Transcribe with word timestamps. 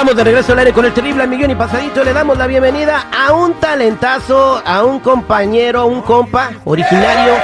Estamos 0.00 0.16
de 0.16 0.24
regreso 0.24 0.52
al 0.54 0.60
aire 0.60 0.72
con 0.72 0.86
el 0.86 0.94
terrible 0.94 1.26
millón 1.26 1.50
y 1.50 1.54
pasadito. 1.54 2.02
Le 2.02 2.14
damos 2.14 2.38
la 2.38 2.46
bienvenida 2.46 3.08
a 3.14 3.34
un 3.34 3.52
talentazo, 3.60 4.62
a 4.64 4.82
un 4.82 4.98
compañero, 5.00 5.84
un 5.84 6.00
compa 6.00 6.52
originario 6.64 7.34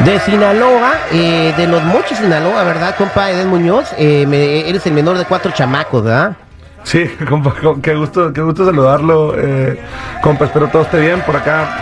de 0.00 0.18
Sinaloa, 0.20 0.92
eh, 1.12 1.52
de 1.54 1.66
los 1.66 1.82
Mochis, 1.84 2.16
Sinaloa, 2.16 2.64
¿verdad, 2.64 2.94
compa 2.96 3.30
Eden 3.30 3.48
Muñoz? 3.48 3.92
Eh, 3.98 4.64
eres 4.66 4.86
el 4.86 4.94
menor 4.94 5.18
de 5.18 5.26
cuatro 5.26 5.50
chamacos, 5.52 6.02
¿verdad? 6.02 6.34
Sí, 6.82 7.04
compa, 7.28 7.52
co- 7.60 7.78
qué 7.82 7.94
gusto, 7.94 8.32
qué 8.32 8.40
gusto 8.40 8.64
saludarlo, 8.64 9.34
eh, 9.36 9.78
compa, 10.22 10.46
espero 10.46 10.68
todo 10.68 10.80
esté 10.82 11.00
bien 11.00 11.20
por 11.20 11.36
acá, 11.36 11.76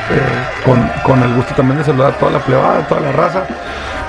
con, 0.65 0.91
con 1.05 1.23
el 1.23 1.35
gusto 1.35 1.55
también 1.55 1.79
de 1.79 1.85
saludar 1.85 2.15
a 2.15 2.17
toda 2.17 2.33
la 2.33 2.39
plebada, 2.41 2.81
toda 2.89 3.01
la 3.01 3.13
raza. 3.13 3.45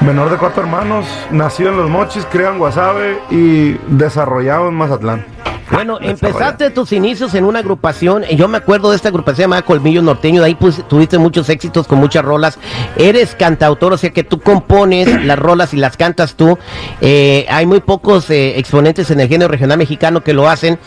Menor 0.02 0.32
de 0.32 0.38
cuatro 0.38 0.64
hermanos, 0.64 1.06
nacido 1.30 1.70
en 1.70 1.78
Los 1.78 1.90
Mochis, 1.92 2.26
criado 2.26 2.54
en 2.54 2.58
Guasave 2.58 3.20
y 3.30 3.74
desarrollado 3.86 4.70
en 4.70 4.74
Mazatlán. 4.74 5.24
Bueno, 5.72 6.00
empezaste 6.02 6.70
tus 6.70 6.92
inicios 6.94 7.34
en 7.34 7.44
una 7.44 7.60
agrupación, 7.60 8.24
yo 8.24 8.48
me 8.48 8.58
acuerdo 8.58 8.90
de 8.90 8.96
esta 8.96 9.10
agrupación 9.10 9.46
llamada 9.46 9.64
Colmillo 9.64 10.02
Norteño, 10.02 10.42
de 10.42 10.48
ahí 10.48 10.56
pues, 10.56 10.82
tuviste 10.88 11.18
muchos 11.18 11.50
éxitos 11.50 11.88
con 11.88 12.00
muchas 12.00 12.24
rolas. 12.24 12.58
Eres 12.96 13.36
cantautor, 13.36 13.94
o 13.94 13.98
sea 13.98 14.12
que 14.12 14.24
tú 14.24 14.40
compones 14.40 15.24
las 15.26 15.38
rolas 15.38 15.74
y 15.74 15.78
las 15.78 15.98
cantas 15.98 16.36
tú. 16.36 16.58
Eh, 17.02 17.46
hay 17.50 17.66
muy 17.66 17.82
pocos 17.82 18.30
eh, 18.30 18.58
exponentes 18.58 19.12
en 19.12 19.20
el 19.20 19.28
género 19.28 19.52
regional 19.52 19.78
mexicano 19.78 20.22
que 20.22 20.34
lo 20.34 20.50
hacen. 20.50 20.80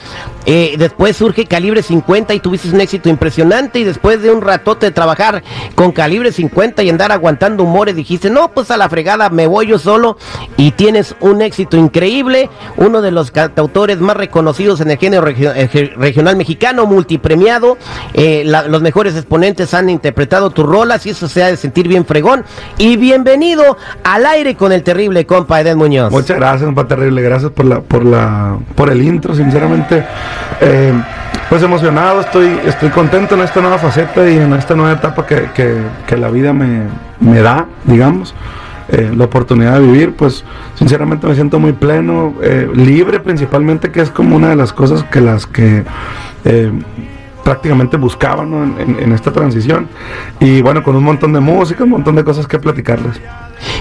Eh, 0.47 0.75
después 0.79 1.17
surge 1.17 1.47
Calibre 1.47 1.83
50 1.83 2.33
y 2.35 2.41
tuviste 2.41 2.71
un 2.71 2.81
éxito 2.81 3.09
impresionante 3.09 3.81
y 3.81 3.85
después 3.85 4.23
de 4.23 4.31
un 4.31 4.41
ratote 4.41 4.87
de 4.87 4.93
trabajar 4.93 5.43
con 5.75 5.93
Calibre 5.93 6.33
50 6.33 6.83
y 6.83 6.91
andar 6.91 7.13
aguantando 7.13 7.65
humores, 7.65 7.97
dijiste, 7.97 8.31
no, 8.31 8.51
pues 8.53 8.71
a 8.71 8.77
la 8.77 8.89
fregada 8.89 9.29
me 9.29 9.47
voy 9.47 9.67
yo 9.67 9.79
solo 9.79 10.17
y 10.57 10.73
tienes 10.73 11.15
un 11.21 11.43
éxito 11.43 11.77
increíble, 11.77 12.49
uno 12.77 13.03
de 13.03 13.11
los 13.11 13.31
cantautores 13.31 14.01
más 14.01 14.17
reconocidos 14.17 14.70
en 14.81 14.91
el 14.91 14.99
género 14.99 15.27
eh, 15.27 15.93
regional 15.97 16.37
mexicano, 16.37 16.87
multipremiado, 16.87 17.79
eh, 18.15 18.45
los 18.47 18.83
mejores 18.83 19.17
exponentes 19.17 19.75
han 19.75 19.91
interpretado 19.91 20.51
tus 20.51 20.67
rolas 20.67 21.05
y 21.07 21.11
eso 21.11 21.27
se 21.29 21.43
ha 21.43 21.47
de 21.49 21.57
sentir 21.57 21.89
bien 21.89 22.05
fregón. 22.05 22.45
Y 22.79 22.97
bienvenido 22.97 23.77
al 24.05 24.27
aire 24.27 24.55
con 24.55 24.71
el 24.71 24.83
terrible 24.83 25.27
compa 25.27 25.61
Eden 25.61 25.79
Muñoz. 25.79 26.13
Muchas 26.13 26.37
gracias, 26.37 26.65
compa 26.67 26.87
terrible, 26.87 27.23
gracias 27.23 27.51
por 27.51 27.65
la, 27.65 27.81
por 27.81 28.05
la, 28.05 28.57
por 28.75 28.91
el 28.91 29.03
intro, 29.03 29.35
sinceramente. 29.35 30.05
Eh, 30.61 30.93
pues 31.49 31.63
emocionado, 31.63 32.21
estoy, 32.21 32.61
estoy 32.65 32.91
contento 32.91 33.35
en 33.35 33.41
esta 33.41 33.61
nueva 33.61 33.79
faceta 33.79 34.29
y 34.31 34.37
en 34.37 34.53
esta 34.53 34.75
nueva 34.77 34.93
etapa 34.93 35.27
que, 35.27 35.49
que- 35.55 35.81
que 36.07 36.17
la 36.17 36.29
vida 36.29 36.53
me, 36.53 36.83
me 37.19 37.41
da, 37.41 37.67
digamos. 37.85 38.35
Eh, 38.93 39.13
la 39.17 39.25
oportunidad 39.25 39.75
de 39.75 39.87
vivir, 39.87 40.15
pues 40.15 40.45
sinceramente 40.75 41.25
me 41.27 41.35
siento 41.35 41.61
muy 41.61 41.73
pleno, 41.73 42.35
eh, 42.43 42.69
libre 42.75 43.21
principalmente, 43.21 43.93
que 43.93 44.01
es 44.01 44.11
como 44.11 44.35
una 44.35 44.49
de 44.49 44.57
las 44.57 44.73
cosas 44.73 45.05
que 45.05 45.21
las 45.21 45.47
que 45.47 45.85
eh, 46.45 46.73
prácticamente 47.45 47.97
buscaba 47.97 48.45
¿no? 48.45 48.65
en 48.65 49.13
esta 49.13 49.33
transición. 49.33 49.89
Y 50.39 50.63
bueno, 50.63 50.83
con 50.83 50.97
un 50.97 51.05
montón 51.05 51.33
de 51.33 51.41
música, 51.41 51.85
un 51.85 51.91
montón 51.91 52.17
de 52.17 52.25
cosas 52.25 52.47
que 52.47 52.59
platicarles. 52.59 53.21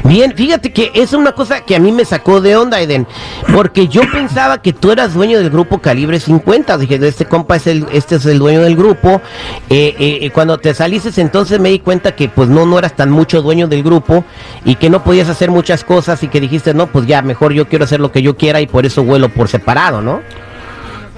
Bien, 0.03 0.33
fíjate 0.35 0.71
que 0.71 0.91
es 0.93 1.13
una 1.13 1.33
cosa 1.33 1.61
que 1.61 1.75
a 1.75 1.79
mí 1.79 1.91
me 1.91 2.05
sacó 2.05 2.41
de 2.41 2.55
onda, 2.55 2.81
Eden, 2.81 3.07
porque 3.53 3.87
yo 3.87 4.01
pensaba 4.11 4.61
que 4.61 4.73
tú 4.73 4.91
eras 4.91 5.13
dueño 5.13 5.39
del 5.39 5.49
grupo 5.49 5.79
Calibre 5.79 6.19
50. 6.19 6.77
Dije, 6.77 6.99
este 7.07 7.25
compa 7.25 7.57
es 7.57 7.67
el, 7.67 7.85
este 7.91 8.15
es 8.15 8.25
el 8.25 8.39
dueño 8.39 8.61
del 8.61 8.75
grupo. 8.75 9.21
Eh, 9.69 9.95
eh, 9.99 10.19
eh, 10.21 10.31
cuando 10.31 10.57
te 10.57 10.73
saliste, 10.73 11.21
entonces 11.21 11.59
me 11.59 11.69
di 11.69 11.79
cuenta 11.79 12.15
que 12.15 12.29
pues 12.29 12.49
no, 12.49 12.65
no 12.65 12.79
eras 12.79 12.95
tan 12.95 13.09
mucho 13.09 13.41
dueño 13.41 13.67
del 13.67 13.83
grupo 13.83 14.23
y 14.65 14.75
que 14.75 14.89
no 14.89 15.03
podías 15.03 15.29
hacer 15.29 15.51
muchas 15.51 15.83
cosas 15.83 16.21
y 16.23 16.27
que 16.27 16.39
dijiste, 16.39 16.73
no, 16.73 16.87
pues 16.87 17.05
ya, 17.05 17.21
mejor 17.21 17.53
yo 17.53 17.67
quiero 17.67 17.85
hacer 17.85 17.99
lo 17.99 18.11
que 18.11 18.21
yo 18.21 18.35
quiera 18.37 18.61
y 18.61 18.67
por 18.67 18.85
eso 18.85 19.03
vuelo 19.03 19.29
por 19.29 19.47
separado, 19.47 20.01
¿no? 20.01 20.21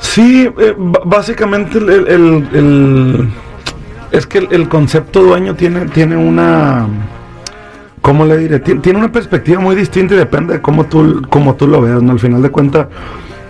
Sí, 0.01 0.49
eh, 0.59 0.75
básicamente 1.05 1.77
el, 1.77 1.89
el- 2.53 3.29
es 4.11 4.25
que 4.27 4.39
el, 4.39 4.67
concepto 4.67 5.21
dueño 5.23 5.55
tiene, 5.55 5.85
tiene 5.85 6.17
una, 6.17 6.85
¿cómo 8.01 8.25
le 8.25 8.37
diré? 8.39 8.61
Tien- 8.61 8.81
Tiene 8.81 8.99
una 8.99 9.11
perspectiva 9.11 9.61
muy 9.61 9.73
distinta 9.75 10.15
y 10.15 10.17
depende 10.17 10.55
de 10.55 10.61
cómo 10.61 10.85
tú, 10.85 11.21
cómo 11.29 11.55
tú 11.55 11.65
lo 11.67 11.79
veas, 11.81 12.01
¿no? 12.03 12.11
Al 12.11 12.19
final 12.19 12.41
de 12.41 12.49
cuentas, 12.49 12.87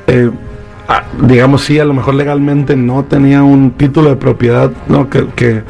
eh, 0.06 0.30
ah, 0.88 1.04
digamos, 1.24 1.64
sí, 1.64 1.80
a 1.80 1.86
lo 1.86 1.94
mejor 1.96 2.14
legalmente 2.14 2.76
no 2.76 3.06
tenía 3.06 3.42
un 3.42 3.72
título 3.72 4.10
de 4.10 4.18
propiedad, 4.18 4.70
¿no? 4.88 5.10
Que, 5.10 5.26
que, 5.36 5.64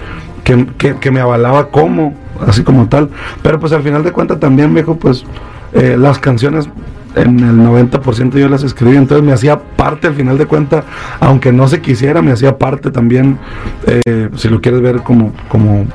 que, 0.44 0.68
que- 0.78 0.96
que 0.98 1.12
me 1.12 1.22
avalaba 1.22 1.70
como, 1.70 2.16
así 2.46 2.64
como 2.64 2.90
tal, 2.90 3.08
pero 3.44 3.60
pues 3.62 3.72
al 3.72 3.84
final 3.84 4.04
de 4.04 4.12
cuentas 4.12 4.40
también, 4.42 4.74
viejo, 4.74 4.96
pues 4.98 5.24
eh, 5.74 5.96
las 5.98 6.20
canciones 6.20 6.68
en 7.16 7.40
el 7.40 7.58
90% 7.58 8.38
yo 8.38 8.50
las 8.50 8.64
escribí, 8.64 8.96
entonces 8.96 9.26
me 9.26 9.34
hacía 9.34 9.60
parte 9.60 10.08
al 10.08 10.16
final 10.16 10.38
de 10.38 10.46
cuentas, 10.46 10.86
aunque 11.20 11.52
no 11.52 11.68
se 11.68 11.82
quisiera, 11.82 12.22
me 12.22 12.32
hacía 12.32 12.58
parte 12.58 12.92
también, 12.92 13.38
eh, 13.86 14.30
si 14.36 14.50
lo 14.50 14.62
quieres 14.62 14.82
ver 14.82 15.02
como, 15.04 15.34
como 15.50 15.86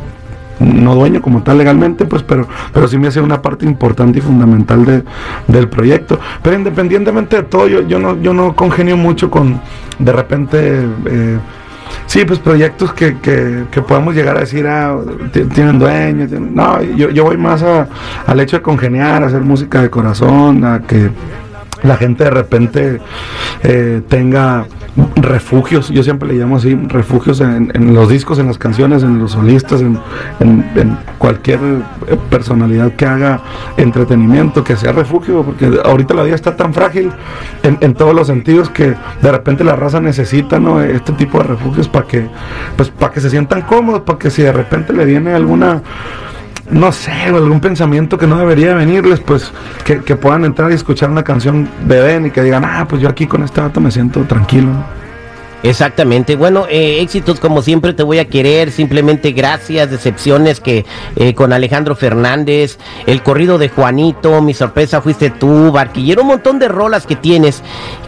no 0.58 0.94
dueño 0.94 1.20
como 1.20 1.42
tal 1.42 1.58
legalmente, 1.58 2.04
pues, 2.06 2.22
pero, 2.22 2.48
pero 2.72 2.88
sí 2.88 2.98
me 2.98 3.08
hacía 3.08 3.22
una 3.22 3.42
parte 3.42 3.66
importante 3.66 4.18
y 4.18 4.22
fundamental 4.22 4.84
de, 4.84 5.02
del 5.48 5.68
proyecto. 5.68 6.18
Pero 6.42 6.56
independientemente 6.56 7.36
de 7.36 7.42
todo, 7.42 7.68
yo, 7.68 7.86
yo 7.86 7.98
no, 7.98 8.20
yo 8.20 8.32
no 8.32 8.54
congenio 8.54 8.96
mucho 8.96 9.30
con 9.30 9.60
de 9.98 10.12
repente 10.12 10.86
eh, 11.06 11.38
Sí, 12.06 12.24
pues 12.24 12.38
proyectos 12.38 12.92
que, 12.92 13.18
que, 13.18 13.64
que 13.70 13.82
podamos 13.82 14.14
llegar 14.14 14.36
a 14.36 14.40
decir, 14.40 14.66
ah, 14.66 14.96
ti- 15.32 15.44
tienen 15.44 15.78
dueños. 15.78 16.28
tienen- 16.30 16.54
No, 16.54 16.80
yo, 16.82 17.10
yo 17.10 17.24
voy 17.24 17.36
más 17.36 17.62
a- 17.62 17.88
al 18.26 18.40
hecho 18.40 18.56
de 18.56 18.62
congeniar, 18.62 19.22
hacer 19.24 19.40
música 19.42 19.82
de 19.82 19.90
corazón, 19.90 20.64
a 20.64 20.80
que 20.82 21.10
la 21.86 21.96
gente 21.96 22.24
de 22.24 22.30
repente 22.30 23.00
eh, 23.62 24.02
tenga 24.08 24.66
refugios, 25.16 25.90
yo 25.90 26.02
siempre 26.02 26.28
le 26.28 26.34
llamo 26.34 26.56
así, 26.56 26.74
refugios 26.88 27.40
en, 27.40 27.94
los 27.94 28.08
discos, 28.08 28.38
en 28.38 28.46
las 28.46 28.56
canciones, 28.58 29.02
en 29.02 29.18
los 29.18 29.32
solistas, 29.32 29.80
en, 29.82 29.98
en- 30.40 30.98
cualquier 31.18 31.58
eh, 32.06 32.16
personalidad 32.30 32.92
que 32.92 33.04
haga 33.06 33.40
entretenimiento, 33.76 34.62
que 34.64 34.76
sea 34.76 34.92
refugio, 34.92 35.42
porque 35.42 35.80
ahorita 35.84 36.14
la 36.14 36.22
vida 36.22 36.34
está 36.34 36.56
tan 36.56 36.72
frágil 36.74 37.10
en, 37.62 37.78
en 37.80 37.94
todos 37.94 38.14
los 38.14 38.26
sentidos 38.26 38.68
que 38.70 38.94
de 39.22 39.32
repente 39.32 39.64
la 39.64 39.76
raza 39.76 40.00
necesita 40.00 40.58
¿no? 40.60 40.80
este 40.80 41.12
tipo 41.12 41.38
de 41.38 41.44
refugios 41.44 41.88
para 41.88 42.06
que, 42.06 42.26
pues, 42.76 42.90
para 42.90 43.12
que 43.12 43.20
se 43.20 43.30
sientan 43.30 43.62
cómodos, 43.62 44.02
para 44.02 44.18
que 44.18 44.30
si 44.30 44.42
de 44.42 44.52
repente 44.52 44.92
le 44.92 45.04
viene 45.04 45.32
alguna 45.34 45.82
no 46.70 46.92
sé, 46.92 47.12
algún 47.12 47.60
pensamiento 47.60 48.18
que 48.18 48.26
no 48.26 48.38
debería 48.38 48.74
venirles, 48.74 49.20
pues 49.20 49.52
que, 49.84 50.16
puedan 50.16 50.44
entrar 50.44 50.70
y 50.70 50.74
escuchar 50.74 51.10
una 51.10 51.22
canción 51.22 51.68
de 51.86 52.00
Ben 52.00 52.26
y 52.26 52.30
que 52.30 52.42
digan, 52.42 52.64
ah, 52.64 52.86
pues 52.88 53.00
yo 53.00 53.08
aquí 53.08 53.26
con 53.26 53.42
este 53.42 53.60
vato 53.60 53.80
me 53.80 53.90
siento 53.90 54.22
tranquilo. 54.24 54.70
Exactamente. 55.62 56.36
Bueno, 56.36 56.66
eh, 56.68 57.00
éxitos 57.00 57.40
como 57.40 57.60
siempre 57.60 57.92
te 57.92 58.02
voy 58.02 58.18
a 58.18 58.28
querer. 58.28 58.70
Simplemente 58.70 59.32
gracias. 59.32 59.90
Decepciones 59.90 60.60
que 60.60 60.84
eh, 61.16 61.34
con 61.34 61.52
Alejandro 61.52 61.96
Fernández, 61.96 62.78
el 63.06 63.22
corrido 63.22 63.58
de 63.58 63.68
Juanito, 63.68 64.40
mi 64.42 64.54
sorpresa 64.54 65.00
fuiste 65.00 65.30
tú, 65.30 65.72
Barquillero, 65.72 66.22
un 66.22 66.28
montón 66.28 66.58
de 66.58 66.68
rolas 66.68 67.06
que 67.06 67.16
tienes. 67.16 67.62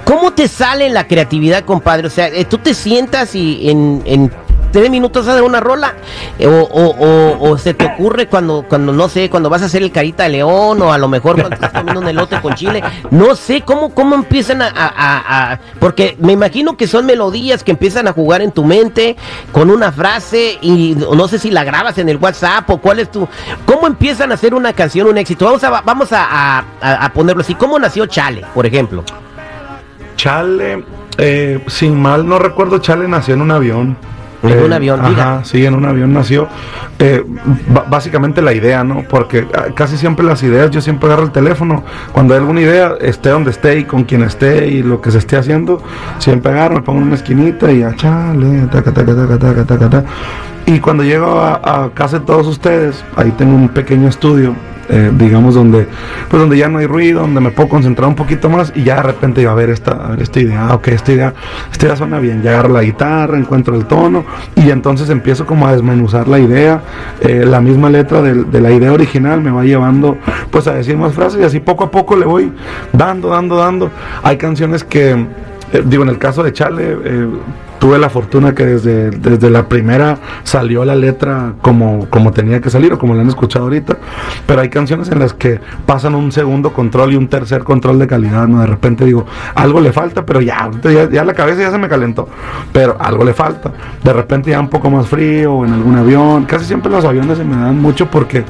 ¿Cómo 0.04 0.34
te 0.34 0.46
sale 0.46 0.88
la 0.90 1.08
creatividad, 1.08 1.64
compadre? 1.64 2.06
O 2.06 2.10
sea, 2.10 2.28
eh, 2.28 2.44
tú 2.44 2.58
te 2.58 2.74
sientas 2.74 3.34
y 3.34 3.70
en 3.70 4.30
tres 4.70 4.90
minutos 4.90 5.26
haces 5.26 5.42
una 5.42 5.60
rola 5.60 5.94
eh, 6.38 6.46
o, 6.46 6.60
o- 6.62 7.50
o- 7.50 7.58
se 7.58 7.74
te 7.74 7.86
ocurre 7.86 8.26
cuando, 8.26 8.64
cuando, 8.68 8.92
no 8.92 9.08
sé, 9.08 9.28
cuando 9.30 9.48
vas 9.50 9.62
a 9.62 9.66
hacer 9.66 9.82
el 9.82 9.90
carita 9.92 10.24
de 10.24 10.28
león 10.30 10.80
o 10.82 10.92
a 10.92 10.98
lo 10.98 11.08
mejor 11.08 11.36
cuando 11.36 11.54
estás 11.54 11.72
comiendo 11.72 12.00
un 12.00 12.08
elote 12.08 12.40
con 12.40 12.54
chile. 12.54 12.82
No 13.10 13.34
sé 13.34 13.62
cómo, 13.62 13.94
cómo 13.94 14.14
empiezan 14.14 14.62
a, 14.62 14.68
a- 14.68 15.52
a- 15.52 15.60
Porque 15.80 16.16
me 16.20 16.32
imagino 16.32 16.76
que 16.76 16.86
son 16.86 17.06
melodías 17.06 17.64
que 17.64 17.70
empiezan 17.72 18.08
a 18.08 18.12
jugar 18.12 18.42
en 18.42 18.52
tu 18.52 18.64
mente 18.64 19.16
con 19.52 19.70
una 19.70 19.92
frase 19.92 20.58
y 20.60 20.94
no 20.96 21.28
sé 21.28 21.38
si 21.38 21.50
la 21.50 21.64
grabas 21.64 21.98
en 21.98 22.08
el 22.08 22.16
WhatsApp 22.18 22.68
o 22.70 22.78
cuál 22.78 22.98
es 23.00 23.10
tu... 23.10 23.28
¿Cómo 23.66 23.86
empiezan 23.86 24.30
a 24.30 24.34
hacer 24.34 24.54
una 24.54 24.72
canción 24.72 25.06
un 25.08 25.18
éxito? 25.18 25.44
Vamos 25.46 25.64
a, 25.64 25.80
vamos 25.82 26.08
a- 26.12 26.64
a 26.80 27.12
ponerlo 27.12 27.42
así. 27.42 27.54
¿Cómo 27.54 27.78
nació 27.78 28.06
Chale, 28.06 28.44
por 28.54 28.66
ejemplo? 28.66 29.04
Chale, 30.16 30.84
eh, 31.16 31.62
sin 31.68 32.00
mal 32.00 32.26
no 32.28 32.38
recuerdo, 32.38 32.78
Chale 32.78 33.06
nació 33.08 33.34
en 33.34 33.42
un 33.42 33.50
avión. 33.50 33.96
En 34.42 34.50
Eh, 34.50 34.62
un 34.64 34.72
avión, 34.72 35.00
Ajá, 35.00 35.08
diga. 35.08 35.40
sí, 35.44 35.66
en 35.66 35.74
un 35.74 35.84
avión 35.84 36.12
nació. 36.12 36.48
Eh, 36.98 37.24
básicamente 37.88 38.40
la 38.42 38.52
idea, 38.52 38.84
¿no? 38.84 39.02
Porque 39.08 39.46
ah, 39.54 39.66
casi 39.74 39.96
siempre 39.96 40.24
las 40.24 40.42
ideas, 40.42 40.70
yo 40.70 40.80
siempre 40.80 41.08
agarro 41.08 41.24
el 41.24 41.32
teléfono. 41.32 41.82
Cuando 42.12 42.34
hay 42.34 42.40
alguna 42.40 42.60
idea, 42.60 42.92
esté 43.00 43.30
donde 43.30 43.50
esté 43.50 43.78
y 43.80 43.84
con 43.84 44.04
quien 44.04 44.22
esté 44.22 44.68
y 44.68 44.82
lo 44.82 45.00
que 45.00 45.10
se 45.10 45.18
esté 45.18 45.36
haciendo, 45.36 45.82
siempre 46.18 46.52
agarro, 46.52 46.76
me 46.76 46.82
pongo 46.82 47.00
en 47.00 47.06
una 47.08 47.16
esquinita 47.16 47.70
y 47.72 47.82
a 47.82 47.94
chale, 47.96 48.66
taca, 48.70 48.92
taca, 48.92 49.14
taca, 49.14 49.38
taca, 49.38 49.64
taca, 49.64 49.88
taca. 49.90 50.04
Y 50.66 50.80
cuando 50.80 51.02
llego 51.02 51.40
a, 51.40 51.84
a 51.84 51.90
casa 51.90 52.18
de 52.18 52.26
todos 52.26 52.46
ustedes, 52.46 53.04
ahí 53.16 53.30
tengo 53.32 53.54
un 53.56 53.68
pequeño 53.70 54.08
estudio 54.08 54.54
eh, 54.88 55.10
digamos 55.16 55.54
donde 55.54 55.86
pues 56.28 56.40
donde 56.40 56.56
ya 56.56 56.68
no 56.68 56.78
hay 56.78 56.86
ruido 56.86 57.20
donde 57.20 57.40
me 57.40 57.50
puedo 57.50 57.68
concentrar 57.68 58.08
un 58.08 58.14
poquito 58.14 58.48
más 58.48 58.72
y 58.74 58.84
ya 58.84 58.96
de 58.96 59.02
repente 59.02 59.42
iba 59.42 59.52
a 59.52 59.54
ver 59.54 59.70
esta 59.70 60.16
esta 60.18 60.40
idea 60.40 60.74
ok 60.74 60.88
esta 60.88 61.12
idea 61.12 61.34
esta 61.72 61.86
idea 61.86 61.96
suena 61.96 62.18
bien. 62.18 62.42
Ya 62.42 62.50
agarro 62.50 62.70
la 62.70 62.82
guitarra 62.82 63.38
encuentro 63.38 63.74
el 63.76 63.86
tono 63.86 64.24
y 64.56 64.70
entonces 64.70 65.10
empiezo 65.10 65.46
como 65.46 65.66
a 65.66 65.72
desmenuzar 65.72 66.28
la 66.28 66.38
idea. 66.38 66.82
Eh, 67.20 67.44
la 67.46 67.60
misma 67.60 67.90
letra 67.90 68.22
de, 68.22 68.60
la 68.60 68.70
idea 68.70 68.92
original 68.92 69.40
me 69.40 69.50
va 69.50 69.64
llevando 69.64 70.16
pues 70.50 70.66
a 70.66 70.74
decir 70.74 70.96
más 70.96 71.12
frases 71.14 71.40
y 71.40 71.44
así 71.44 71.60
poco 71.60 71.84
a 71.84 71.90
poco 71.90 72.16
le 72.16 72.24
voy 72.24 72.52
dando 72.92 73.28
dando 73.28 73.56
dando. 73.56 73.90
Hay 74.22 74.36
canciones 74.36 74.84
que 74.84 75.10
eh, 75.72 75.82
digo, 75.84 76.02
en 76.02 76.08
el 76.08 76.18
caso 76.18 76.42
de 76.42 76.52
Chale, 76.52 76.96
tuve 77.78 77.98
la 77.98 78.10
fortuna 78.10 78.54
que 78.54 78.64
desde, 78.64 79.10
desde 79.10 79.50
la 79.50 79.68
primera 79.68 80.18
salió 80.42 80.84
la 80.84 80.94
letra 80.94 81.54
como, 81.62 82.08
como 82.10 82.32
tenía 82.32 82.60
que 82.60 82.70
salir 82.70 82.92
o 82.92 82.98
como 82.98 83.14
la 83.14 83.22
han 83.22 83.28
escuchado 83.28 83.66
ahorita, 83.66 83.96
pero 84.46 84.60
hay 84.60 84.68
canciones 84.68 85.10
en 85.10 85.18
las 85.18 85.34
que 85.34 85.60
pasan 85.86 86.14
un 86.14 86.32
segundo 86.32 86.72
control 86.72 87.12
y 87.12 87.16
un 87.16 87.28
tercer 87.28 87.64
control 87.64 87.98
de 87.98 88.06
calidad, 88.06 88.46
¿no? 88.48 88.60
De 88.60 88.66
repente 88.66 89.04
digo, 89.04 89.26
algo 89.54 89.80
le 89.80 89.92
falta, 89.92 90.24
pero 90.24 90.40
ya, 90.40 90.70
ya, 91.10 91.24
la 91.24 91.34
cabeza 91.34 91.62
ya 91.62 91.70
se 91.70 91.78
me 91.78 91.88
calentó, 91.88 92.28
pero 92.72 92.96
algo 93.00 93.24
le 93.24 93.34
falta. 93.34 93.72
De 94.02 94.12
repente 94.12 94.50
ya 94.50 94.60
un 94.60 94.68
poco 94.68 94.90
más 94.90 95.06
frío 95.06 95.64
en 95.64 95.72
algún 95.72 95.96
avión, 95.96 96.44
casi 96.44 96.64
siempre 96.64 96.90
los 96.90 97.04
aviones 97.04 97.38
se 97.38 97.44
me 97.44 97.56
dan 97.56 97.80
mucho 97.80 98.10
porque 98.10 98.44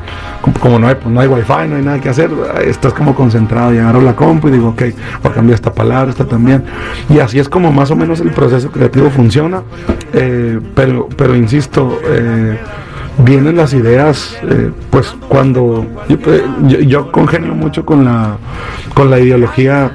como, 0.60 0.78
no 0.78 0.88
hay, 0.88 0.94
pues 0.94 1.12
no 1.12 1.20
hay 1.20 1.28
wifi, 1.28 1.68
no 1.68 1.76
hay 1.76 1.82
nada 1.82 2.00
que 2.00 2.08
hacer, 2.08 2.30
estás 2.64 2.92
como 2.94 3.14
concentrado 3.14 3.74
y 3.74 3.78
agarro 3.78 4.00
la 4.00 4.14
compu 4.16 4.48
y 4.48 4.52
digo, 4.52 4.68
ok, 4.68 4.82
voy 5.22 5.32
a 5.32 5.34
cambiar 5.34 5.54
esta 5.54 5.72
palabra, 5.72 6.10
esta 6.10 6.24
también. 6.24 6.64
Y 7.08 7.18
así 7.18 7.38
es 7.38 7.48
como 7.48 7.72
más 7.72 7.90
o 7.90 7.96
menos 7.96 8.20
el 8.20 8.30
proceso 8.30 8.70
creativo 8.70 9.10
funciona, 9.18 9.64
eh, 10.12 10.60
pero, 10.76 11.08
pero 11.16 11.34
insisto, 11.34 11.98
eh, 12.04 12.56
vienen 13.24 13.56
las 13.56 13.74
ideas, 13.74 14.38
eh, 14.44 14.70
pues 14.90 15.12
cuando 15.28 15.84
yo, 16.08 16.78
yo, 16.78 17.10
congenio 17.10 17.52
mucho 17.52 17.84
con 17.84 18.04
la, 18.04 18.36
con 18.94 19.10
la 19.10 19.18
ideología, 19.18 19.90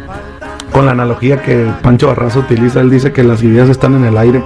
con 0.74 0.88
la 0.88 0.92
analogía 0.92 1.42
que 1.42 1.70
Pancho 1.82 2.08
Barraza 2.08 2.40
utiliza, 2.40 2.82
él 2.82 2.90
dice 2.90 3.14
que 3.14 3.24
las 3.24 3.42
ideas 3.44 3.70
están 3.70 3.94
en 3.96 4.04
el 4.04 4.18
aire, 4.18 4.44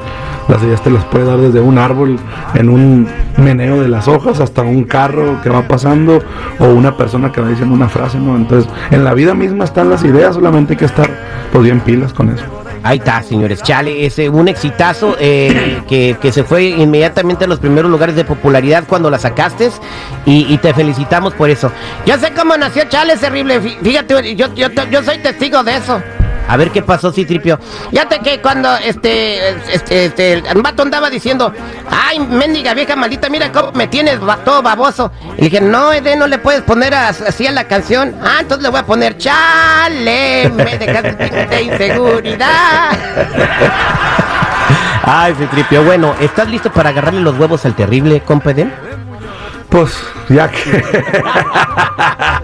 las 0.48 0.62
ideas 0.62 0.84
te 0.84 0.92
las 0.92 1.04
puede 1.06 1.26
dar 1.26 1.40
desde 1.40 1.60
un 1.60 1.80
árbol, 1.80 2.20
en 2.54 2.70
un 2.70 3.08
meneo 3.38 3.82
de 3.82 3.88
las 3.88 4.08
hojas, 4.08 4.40
hasta 4.42 4.62
un 4.62 4.84
carro 4.84 5.42
que 5.42 5.50
va 5.50 5.68
pasando, 5.68 6.20
o 6.60 6.66
una 6.68 6.96
persona 6.96 7.32
que 7.32 7.42
va 7.42 7.50
diciendo 7.50 7.74
una 7.74 7.90
frase, 7.90 8.20
¿no? 8.20 8.36
Entonces, 8.36 8.72
en 8.92 9.04
la 9.04 9.16
vida 9.16 9.34
misma 9.34 9.64
están 9.64 9.90
las 9.90 10.04
ideas, 10.04 10.36
solamente 10.36 10.74
hay 10.74 10.78
que 10.78 10.86
estar 10.86 11.10
pues 11.52 11.64
bien 11.64 11.80
pilas 11.80 12.14
con 12.14 12.30
eso. 12.30 12.46
Ahí 12.84 12.98
está, 13.00 13.24
señores. 13.24 13.62
Chale, 13.64 14.06
es 14.06 14.18
un 14.20 14.48
exitazo 14.48 15.16
eh, 15.20 15.82
que, 15.88 16.32
se 16.32 16.44
fue 16.44 16.66
inmediatamente 16.66 17.46
a 17.46 17.48
los 17.48 17.60
primeros 17.60 17.90
lugares 17.90 18.16
de 18.16 18.24
popularidad 18.24 18.84
cuando 18.88 19.10
la 19.10 19.20
sacaste 19.20 19.72
y, 20.26 20.58
te 20.58 20.74
felicitamos 20.74 21.34
por 21.34 21.50
eso. 21.50 21.72
Yo 22.06 22.18
sé 22.18 22.32
cómo 22.34 22.58
nació 22.58 22.84
Chale, 22.90 23.14
es 23.14 23.20
terrible. 23.20 23.60
Fíjate, 23.60 24.36
yo, 24.36 24.54
yo, 24.54 24.68
yo 24.90 25.04
soy 25.04 25.20
testigo 25.20 25.64
de 25.64 25.78
eso. 25.78 26.02
A 26.48 26.58
ver 26.58 26.72
qué 26.72 26.82
pasó, 26.82 27.12
Citripio. 27.12 27.60
Fíjate 27.92 28.20
que 28.20 28.42
cuando 28.42 28.76
este, 28.78 29.50
este, 29.74 30.06
este, 30.06 30.34
el 30.34 30.62
vato 30.62 30.82
andaba 30.82 31.10
diciendo, 31.10 31.54
ay, 31.90 32.20
mendiga 32.20 32.74
vieja 32.74 32.96
maldita, 32.96 33.30
mira 33.30 33.52
cómo 33.52 33.72
me 33.74 33.88
tienes 33.88 34.20
todo 34.46 34.62
baboso. 34.62 35.12
Y 35.38 35.46
dije, 35.46 35.62
no, 35.62 35.92
Ede, 35.92 36.16
no 36.16 36.28
le 36.28 36.38
puedes 36.38 36.62
poner 36.62 36.94
así 36.94 37.46
a 37.48 37.52
la 37.52 37.66
canción. 37.66 38.16
Ah, 38.24 38.38
entonces 38.42 38.64
le 38.64 38.70
voy 38.70 38.80
a 38.80 38.86
poner, 38.86 39.18
chale, 39.18 40.50
me 40.50 40.78
dejaste 40.78 41.48
de 41.50 41.62
inseguridad. 41.64 42.92
Ay, 45.04 45.36
Citripio, 45.36 45.84
bueno, 45.84 46.16
¿estás 46.20 46.50
listo 46.50 46.70
para 46.72 46.90
agarrarle 46.90 47.22
los 47.22 47.38
huevos 47.38 47.66
al 47.66 47.76
terrible, 47.76 48.20
compa 48.22 48.54
Pues, 49.70 49.98
ya 50.28 50.50
que. 50.50 50.84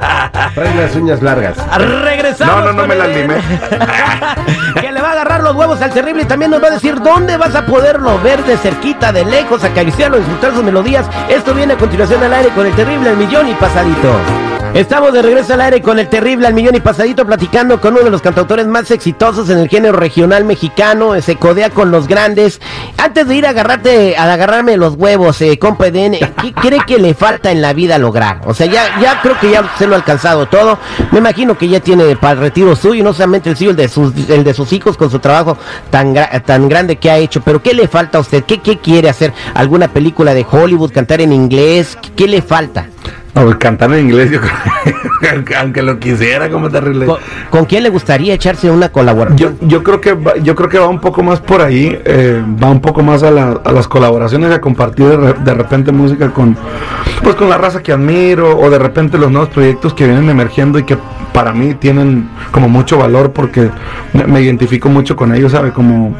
Trae 0.53 0.75
las 0.75 0.95
uñas 0.95 1.21
largas. 1.21 1.57
Regresamos. 1.77 2.55
No, 2.55 2.61
no, 2.65 2.73
no 2.73 2.87
me 2.87 2.95
las 2.95 3.07
limé. 3.07 3.35
que 4.81 4.91
le 4.91 5.01
va 5.01 5.09
a 5.09 5.11
agarrar 5.13 5.41
los 5.41 5.55
huevos 5.55 5.81
al 5.81 5.91
terrible 5.91 6.23
y 6.23 6.25
también 6.25 6.51
nos 6.51 6.61
va 6.61 6.67
a 6.67 6.71
decir 6.71 6.99
dónde 7.01 7.37
vas 7.37 7.55
a 7.55 7.65
poderlo 7.65 8.19
ver 8.21 8.43
de 8.43 8.57
cerquita, 8.57 9.11
de 9.11 9.25
lejos, 9.25 9.63
acariciarlo, 9.63 10.17
disfrutar 10.17 10.53
sus 10.53 10.63
melodías. 10.63 11.07
Esto 11.29 11.53
viene 11.53 11.73
a 11.73 11.77
continuación 11.77 12.23
al 12.23 12.33
aire 12.33 12.49
con 12.49 12.67
el 12.67 12.75
terrible 12.75 13.09
el 13.09 13.17
millón 13.17 13.47
y 13.49 13.53
pasadito. 13.55 14.52
Estamos 14.73 15.13
de 15.13 15.21
regreso 15.21 15.53
al 15.53 15.61
aire 15.61 15.83
con 15.83 15.99
el 15.99 16.09
terrible 16.09 16.47
al 16.47 16.55
millón 16.55 16.73
y 16.73 16.79
pasadito 16.79 17.27
platicando 17.27 17.79
con 17.79 17.93
uno 17.93 18.05
de 18.05 18.09
los 18.09 18.23
cantautores 18.23 18.65
más 18.65 18.89
exitosos 18.89 19.47
en 19.51 19.59
el 19.59 19.69
género 19.69 19.95
regional 19.95 20.45
mexicano, 20.45 21.21
se 21.21 21.35
codea 21.35 21.69
con 21.69 21.91
los 21.91 22.07
grandes. 22.07 22.59
Antes 22.97 23.27
de 23.27 23.35
ir 23.35 23.45
a 23.45 23.49
agarrarte, 23.49 24.17
a 24.17 24.23
agarrarme 24.33 24.75
los 24.77 24.95
huevos, 24.95 25.39
eh, 25.43 25.59
compa 25.59 25.87
Eden, 25.87 26.13
¿qué 26.13 26.53
cree 26.53 26.79
que 26.87 26.97
le 26.97 27.13
falta 27.13 27.51
en 27.51 27.61
la 27.61 27.73
vida 27.73 27.99
lograr? 27.99 28.41
O 28.45 28.55
sea, 28.55 28.65
ya, 28.65 28.99
ya 28.99 29.21
creo 29.21 29.39
que 29.39 29.51
ya 29.51 29.75
se 29.77 29.85
lo 29.85 29.93
ha 29.93 29.97
alcanzado 29.97 30.47
todo. 30.47 30.79
Me 31.11 31.19
imagino 31.19 31.55
que 31.55 31.67
ya 31.67 31.79
tiene 31.79 32.15
para 32.15 32.33
el 32.33 32.39
retiro 32.39 32.75
suyo, 32.75 33.03
no 33.03 33.13
solamente 33.13 33.51
el 33.51 33.57
suyo, 33.57 33.69
el 33.69 33.77
de 33.77 33.87
sus, 33.87 34.27
el 34.27 34.43
de 34.43 34.55
sus 34.55 34.73
hijos 34.73 34.97
con 34.97 35.11
su 35.11 35.19
trabajo 35.19 35.55
tan, 35.91 36.15
tan 36.45 36.67
grande 36.67 36.95
que 36.95 37.11
ha 37.11 37.17
hecho. 37.17 37.41
Pero 37.41 37.61
¿qué 37.61 37.75
le 37.75 37.87
falta 37.87 38.17
a 38.17 38.21
usted? 38.21 38.43
¿Qué, 38.43 38.57
¿Qué 38.57 38.79
quiere 38.79 39.07
hacer? 39.07 39.33
¿Alguna 39.53 39.89
película 39.89 40.33
de 40.33 40.47
Hollywood? 40.49 40.91
¿Cantar 40.91 41.21
en 41.21 41.31
inglés? 41.31 41.95
qué 42.15 42.27
le 42.27 42.41
falta? 42.41 42.87
No, 43.35 43.45
pues, 43.45 43.55
cantar 43.55 43.91
en 43.93 44.09
inglés, 44.09 44.29
yo 44.29 44.39
creo, 44.39 45.43
aunque 45.59 45.81
lo 45.81 45.99
quisiera, 45.99 46.51
como 46.51 46.69
terrible. 46.69 47.07
¿Con, 47.07 47.17
¿Con, 47.49 47.65
quién 47.65 47.81
le 47.81 47.89
gustaría 47.89 48.35
echarse 48.35 48.69
una 48.69 48.89
colaboración? 48.89 49.57
Yo, 49.59 49.67
yo 49.67 49.83
creo 49.83 49.99
que 49.99 50.13
va, 50.13 50.37
yo 50.37 50.53
creo 50.53 50.69
que 50.69 50.77
va 50.77 50.87
un 50.87 50.99
poco 50.99 51.23
más 51.23 51.39
por 51.39 51.61
ahí, 51.61 51.99
eh, 52.05 52.43
va 52.61 52.69
un 52.69 52.79
poco 52.79 53.01
más 53.01 53.23
a, 53.23 53.31
las 53.31 53.87
colaboraciones, 53.87 54.51
a 54.51 54.61
compartir 54.61 55.07
de, 55.17 55.53
repente 55.55 55.91
música 55.91 56.29
con, 56.29 56.55
pues 57.23 57.35
con 57.35 57.49
la 57.49 57.57
raza 57.57 57.81
que 57.81 57.91
admiro, 57.91 58.55
o 58.55 58.69
de 58.69 58.77
repente 58.77 59.17
los 59.17 59.31
nuevos 59.31 59.49
proyectos 59.49 59.95
que 59.95 60.05
vienen 60.05 60.29
emergiendo 60.29 60.77
y 60.77 60.83
que 60.83 60.97
para 61.33 61.53
mí 61.53 61.73
tienen 61.73 62.29
como 62.51 62.69
mucho 62.69 62.99
valor 62.99 63.31
porque 63.33 63.71
me, 64.13 64.41
identifico 64.41 64.89
mucho 64.89 65.15
con 65.15 65.33
ellos, 65.33 65.53
¿sabe? 65.53 65.71
Como, 65.71 66.15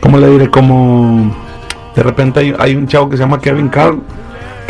¿cómo 0.00 0.18
le 0.18 0.28
diré? 0.28 0.50
Como 0.50 1.34
de 1.96 2.02
repente 2.02 2.40
hay, 2.40 2.54
hay 2.58 2.76
un 2.76 2.86
chavo 2.86 3.08
que 3.08 3.16
se 3.16 3.22
llama 3.22 3.40
Kevin 3.40 3.68
Carl 3.70 4.02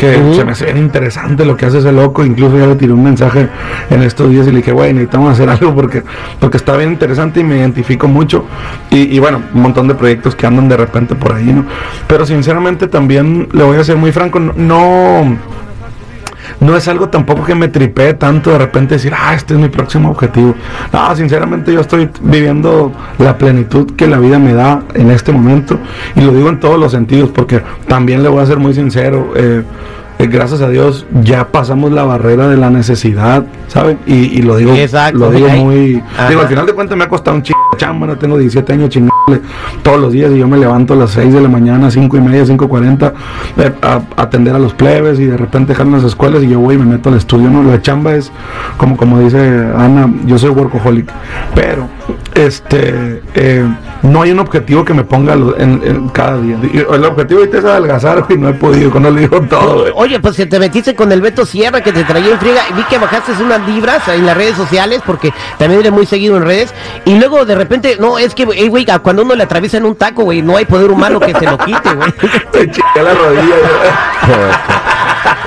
que 0.01 0.33
se 0.33 0.43
me 0.43 0.53
hace 0.53 0.65
bien 0.65 0.79
interesante 0.79 1.45
lo 1.45 1.55
que 1.55 1.67
hace 1.67 1.77
ese 1.77 1.91
loco, 1.91 2.25
incluso 2.25 2.57
ya 2.57 2.65
le 2.65 2.75
tiré 2.75 2.91
un 2.91 3.03
mensaje 3.03 3.47
en 3.91 4.01
estos 4.01 4.31
días 4.31 4.47
y 4.47 4.51
le 4.51 4.57
dije, 4.57 4.71
güey, 4.71 4.93
necesitamos 4.93 5.33
hacer 5.33 5.47
algo 5.47 5.75
porque, 5.75 6.01
porque 6.39 6.57
está 6.57 6.75
bien 6.75 6.93
interesante 6.93 7.41
y 7.41 7.43
me 7.43 7.57
identifico 7.57 8.07
mucho. 8.07 8.45
Y, 8.89 9.19
bueno, 9.19 9.43
un 9.53 9.61
montón 9.61 9.87
de 9.87 9.93
proyectos 9.93 10.35
que 10.35 10.47
andan 10.47 10.67
de 10.67 10.75
repente 10.75 11.13
por 11.13 11.33
ahí, 11.33 11.53
¿no? 11.53 11.65
Pero 12.07 12.25
sinceramente 12.25 12.87
también 12.87 13.47
le 13.51 13.63
voy 13.63 13.77
a 13.77 13.83
ser 13.83 13.95
muy 13.97 14.11
franco, 14.11 14.39
no 14.39 15.37
no 16.61 16.77
es 16.77 16.87
algo 16.87 17.09
tampoco 17.09 17.43
que 17.43 17.55
me 17.55 17.67
tripee 17.67 18.13
tanto 18.13 18.51
de 18.51 18.59
repente 18.59 18.95
decir, 18.95 19.13
ah, 19.17 19.33
este 19.33 19.55
es 19.55 19.59
mi 19.59 19.67
próximo 19.67 20.11
objetivo. 20.11 20.53
No, 20.93 21.15
sinceramente 21.15 21.73
yo 21.73 21.81
estoy 21.81 22.09
viviendo 22.21 22.93
la 23.17 23.37
plenitud 23.37 23.95
que 23.95 24.07
la 24.07 24.19
vida 24.19 24.37
me 24.39 24.53
da 24.53 24.83
en 24.93 25.09
este 25.09 25.31
momento 25.31 25.79
y 26.15 26.21
lo 26.21 26.31
digo 26.31 26.49
en 26.49 26.59
todos 26.59 26.79
los 26.79 26.91
sentidos 26.91 27.31
porque 27.31 27.61
también 27.87 28.21
le 28.21 28.29
voy 28.29 28.43
a 28.43 28.45
ser 28.45 28.57
muy 28.57 28.73
sincero. 28.75 29.33
Eh, 29.35 29.63
eh, 30.23 30.27
gracias 30.27 30.61
a 30.61 30.69
Dios 30.69 31.05
ya 31.23 31.47
pasamos 31.47 31.91
la 31.91 32.03
barrera 32.03 32.47
de 32.47 32.57
la 32.57 32.69
necesidad, 32.69 33.45
¿saben? 33.67 33.99
Y, 34.05 34.41
lo 34.41 34.57
digo, 34.57 34.73
lo 35.13 35.31
digo 35.31 35.49
muy... 35.49 36.03
Digo, 36.29 36.41
al 36.41 36.47
final 36.47 36.65
de 36.65 36.73
cuentas 36.73 36.97
me 36.97 37.03
ha 37.03 37.09
costado 37.09 37.37
un 37.37 37.43
chingo 37.43 37.59
chamba, 37.77 38.07
no 38.07 38.17
tengo 38.17 38.37
17 38.37 38.73
años 38.73 38.89
chingarle 38.89 39.41
todos 39.81 39.99
los 39.99 40.11
días 40.11 40.31
y 40.31 40.37
yo 40.37 40.47
me 40.47 40.57
levanto 40.57 40.93
a 40.93 40.97
las 40.97 41.11
6 41.11 41.33
de 41.33 41.41
la 41.41 41.49
mañana, 41.49 41.89
5 41.89 42.15
y 42.17 42.21
media, 42.21 42.43
5.40 42.43 43.13
eh, 43.57 43.73
a, 43.81 44.01
atender 44.17 44.55
a 44.55 44.59
los 44.59 44.73
plebes 44.73 45.19
y 45.19 45.25
de 45.25 45.37
repente 45.37 45.73
dejan 45.73 45.91
las 45.91 46.03
escuelas 46.03 46.43
y 46.43 46.49
yo 46.49 46.59
voy 46.59 46.75
y 46.75 46.77
me 46.77 46.85
meto 46.85 47.09
al 47.09 47.15
estudio, 47.15 47.49
¿no? 47.49 47.63
La 47.63 47.81
chamba 47.81 48.13
es, 48.13 48.31
como, 48.77 48.97
como 48.97 49.19
dice 49.19 49.39
Ana, 49.75 50.11
yo 50.25 50.37
soy 50.37 50.51
workaholic, 50.51 51.11
pero 51.55 51.87
este 52.35 53.21
eh, 53.33 53.65
no 54.03 54.21
hay 54.21 54.31
un 54.31 54.39
objetivo 54.39 54.83
que 54.83 54.93
me 54.93 55.03
ponga 55.03 55.33
en, 55.33 56.09
cada 56.09 56.37
día. 56.37 56.57
El 56.73 57.05
objetivo 57.05 57.41
ahorita 57.41 57.57
es 57.59 57.65
adelgazar 57.65 58.25
y 58.29 58.35
no 58.35 58.49
he 58.49 58.53
podido, 58.53 58.91
cuando 58.91 59.11
le 59.11 59.21
digo 59.21 59.41
todo. 59.41 59.93
Oye, 59.95 60.19
pues 60.19 60.35
si 60.35 60.45
te 60.45 60.59
metiste 60.59 60.95
con 60.95 61.11
el 61.11 61.21
Beto 61.21 61.45
Sierra 61.45 61.81
que 61.81 61.91
te 61.91 62.03
traía 62.03 62.31
en 62.31 62.39
friega, 62.39 62.61
vi 62.75 62.83
que 62.83 62.97
bajaste 62.97 63.31
unas 63.41 63.67
libras 63.67 64.07
en 64.07 64.25
las 64.25 64.35
redes 64.35 64.55
sociales 64.55 65.01
porque 65.05 65.33
también 65.57 65.81
eres 65.81 65.91
muy 65.91 66.05
seguido 66.05 66.37
en 66.37 66.43
redes 66.43 66.73
y 67.05 67.17
luego 67.17 67.45
de 67.45 67.55
repente, 67.55 67.97
no, 67.99 68.17
es 68.17 68.33
que, 68.35 68.45
güey, 68.45 68.85
cuando 69.01 69.23
uno 69.23 69.35
le 69.35 69.43
atraviesa 69.43 69.77
en 69.77 69.85
un 69.85 69.95
taco, 69.95 70.23
güey, 70.23 70.41
no 70.41 70.57
hay 70.57 70.65
poder 70.65 70.91
humano 70.91 71.19
que 71.19 71.33
se 71.33 71.45
lo 71.45 71.57
quite, 71.57 71.93
güey. 71.93 72.13
Me 72.95 73.03
la 73.03 73.13
rodilla. 73.13 73.55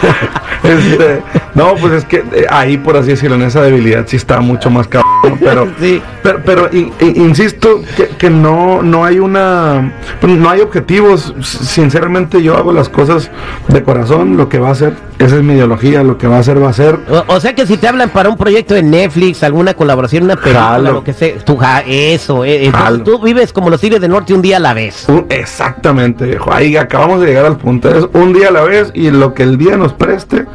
este, 0.62 1.22
no, 1.54 1.74
pues 1.76 1.92
es 1.92 2.04
que 2.04 2.24
eh, 2.32 2.46
ahí, 2.48 2.76
por 2.76 2.96
así 2.96 3.10
decirlo, 3.10 3.36
en 3.36 3.42
esa 3.42 3.62
debilidad 3.62 4.04
sí 4.06 4.16
está 4.16 4.40
mucho 4.40 4.70
más 4.70 4.88
cabrón, 4.88 5.10
pero, 5.40 5.68
sí. 5.80 6.02
pero, 6.22 6.42
pero 6.44 6.70
insisto 6.72 7.82
que, 8.18 8.30
no, 8.30 8.82
no 8.82 9.04
hay 9.04 9.18
una, 9.18 9.92
pues, 10.20 10.32
no 10.34 10.50
hay 10.50 10.60
objetivos. 10.60 11.34
Sinceramente, 11.42 12.42
yo 12.42 12.56
hago 12.56 12.72
las 12.72 12.88
cosas 12.88 13.30
de 13.68 13.82
corazón, 13.82 14.36
lo 14.36 14.48
que 14.48 14.58
va 14.58 14.70
a 14.70 14.74
ser, 14.74 14.94
esa 15.18 15.36
es 15.36 15.42
mi 15.42 15.54
ideología, 15.54 16.02
lo 16.02 16.18
que 16.18 16.26
va 16.26 16.38
a 16.38 16.42
ser, 16.42 16.62
va 16.62 16.70
a 16.70 16.72
ser. 16.72 16.98
O, 17.28 17.40
sea 17.40 17.54
que 17.54 17.66
si 17.66 17.76
te 17.76 17.88
hablan 17.88 18.10
para 18.10 18.28
un 18.28 18.36
proyecto 18.36 18.74
de 18.74 18.82
Netflix, 18.82 19.42
alguna 19.42 19.74
colaboración, 19.74 20.24
una 20.24 20.36
película, 20.36 20.78
lo 20.78 21.04
que 21.04 21.12
sea, 21.12 21.38
tú, 21.38 21.58
eso, 21.86 22.44
eh, 22.44 22.72
tú 23.04 23.20
vives 23.22 23.52
como 23.52 23.70
los 23.70 23.80
Tigres 23.80 24.00
del 24.00 24.10
Norte 24.10 24.34
un 24.34 24.42
día 24.42 24.56
a 24.56 24.60
la 24.60 24.74
vez. 24.74 25.06
exactamente, 25.28 26.38
ahí 26.50 26.76
acabamos 26.76 27.20
de 27.20 27.28
llegar 27.28 27.44
al 27.46 27.56
punto, 27.56 27.88
es 27.88 28.06
un 28.12 28.32
día 28.32 28.48
a 28.48 28.50
la 28.50 28.62
vez 28.62 28.90
y 28.94 29.10
lo 29.10 29.34
que 29.34 29.42
el 29.42 29.58
día 29.58 29.76
nos 29.76 29.92
preste, 29.92 30.46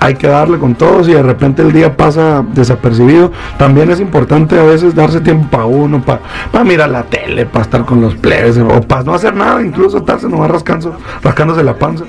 hay 0.00 0.14
que 0.14 0.28
darle 0.28 0.58
con 0.58 0.74
todos 0.74 1.08
y 1.08 1.12
de 1.12 1.22
repente 1.22 1.62
el 1.62 1.72
día 1.72 1.96
pasa 1.96 2.44
desapercibido. 2.54 3.32
También 3.58 3.90
es 3.90 4.00
importante 4.06 4.58
a 4.58 4.62
veces 4.62 4.94
darse 4.94 5.20
tiempo 5.20 5.48
para 5.50 5.66
uno, 5.66 6.02
para 6.02 6.64
mirar 6.64 6.88
la 6.88 7.02
tele, 7.02 7.46
para 7.46 7.64
estar 7.64 7.84
con 7.84 8.00
los 8.00 8.14
plebes, 8.14 8.58
o 8.58 8.80
para 8.80 9.02
no 9.02 9.14
hacer 9.14 9.34
nada, 9.34 9.62
incluso 9.62 9.98
estarse 9.98 10.28
nomás 10.28 10.50
rascando, 10.50 10.96
rascándose 11.22 11.62
la 11.62 11.78
panza. 11.78 12.04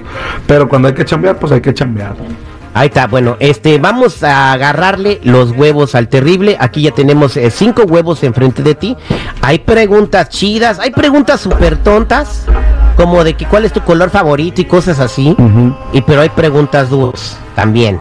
Pero 0.46 0.70
cuando 0.70 0.88
hay 0.88 0.94
que 0.94 1.06
chambear, 1.06 1.38
pues 1.38 1.52
hay 1.52 1.62
que 1.62 1.74
chambear. 1.74 2.16
Ahí 2.74 2.90
está, 2.90 3.08
bueno, 3.08 3.38
este, 3.40 3.80
vamos 3.80 4.22
a 4.24 4.52
agarrarle 4.52 5.20
los 5.24 5.52
huevos 5.52 5.96
al 5.96 6.10
terrible. 6.10 6.58
Aquí 6.60 6.84
ya 6.84 6.92
tenemos 6.92 7.36
eh, 7.36 7.50
cinco 7.50 7.84
huevos 7.84 8.24
enfrente 8.24 8.62
de 8.62 8.76
ti. 8.76 8.96
Hay 9.42 9.60
preguntas 9.60 10.30
chidas, 10.30 10.80
hay 10.80 10.92
preguntas 10.92 11.42
súper 11.42 11.78
tontas, 11.78 12.46
como 12.96 13.24
de 13.24 13.34
que 13.34 13.48
cuál 13.48 13.66
es 13.66 13.74
tu 13.74 13.82
color 13.82 14.12
favorito 14.12 14.62
y 14.62 14.66
cosas 14.66 15.00
así. 15.00 15.36
Y 15.92 16.02
pero 16.02 16.22
hay 16.22 16.30
preguntas 16.30 16.92
duras 16.92 17.40
también. 17.56 18.00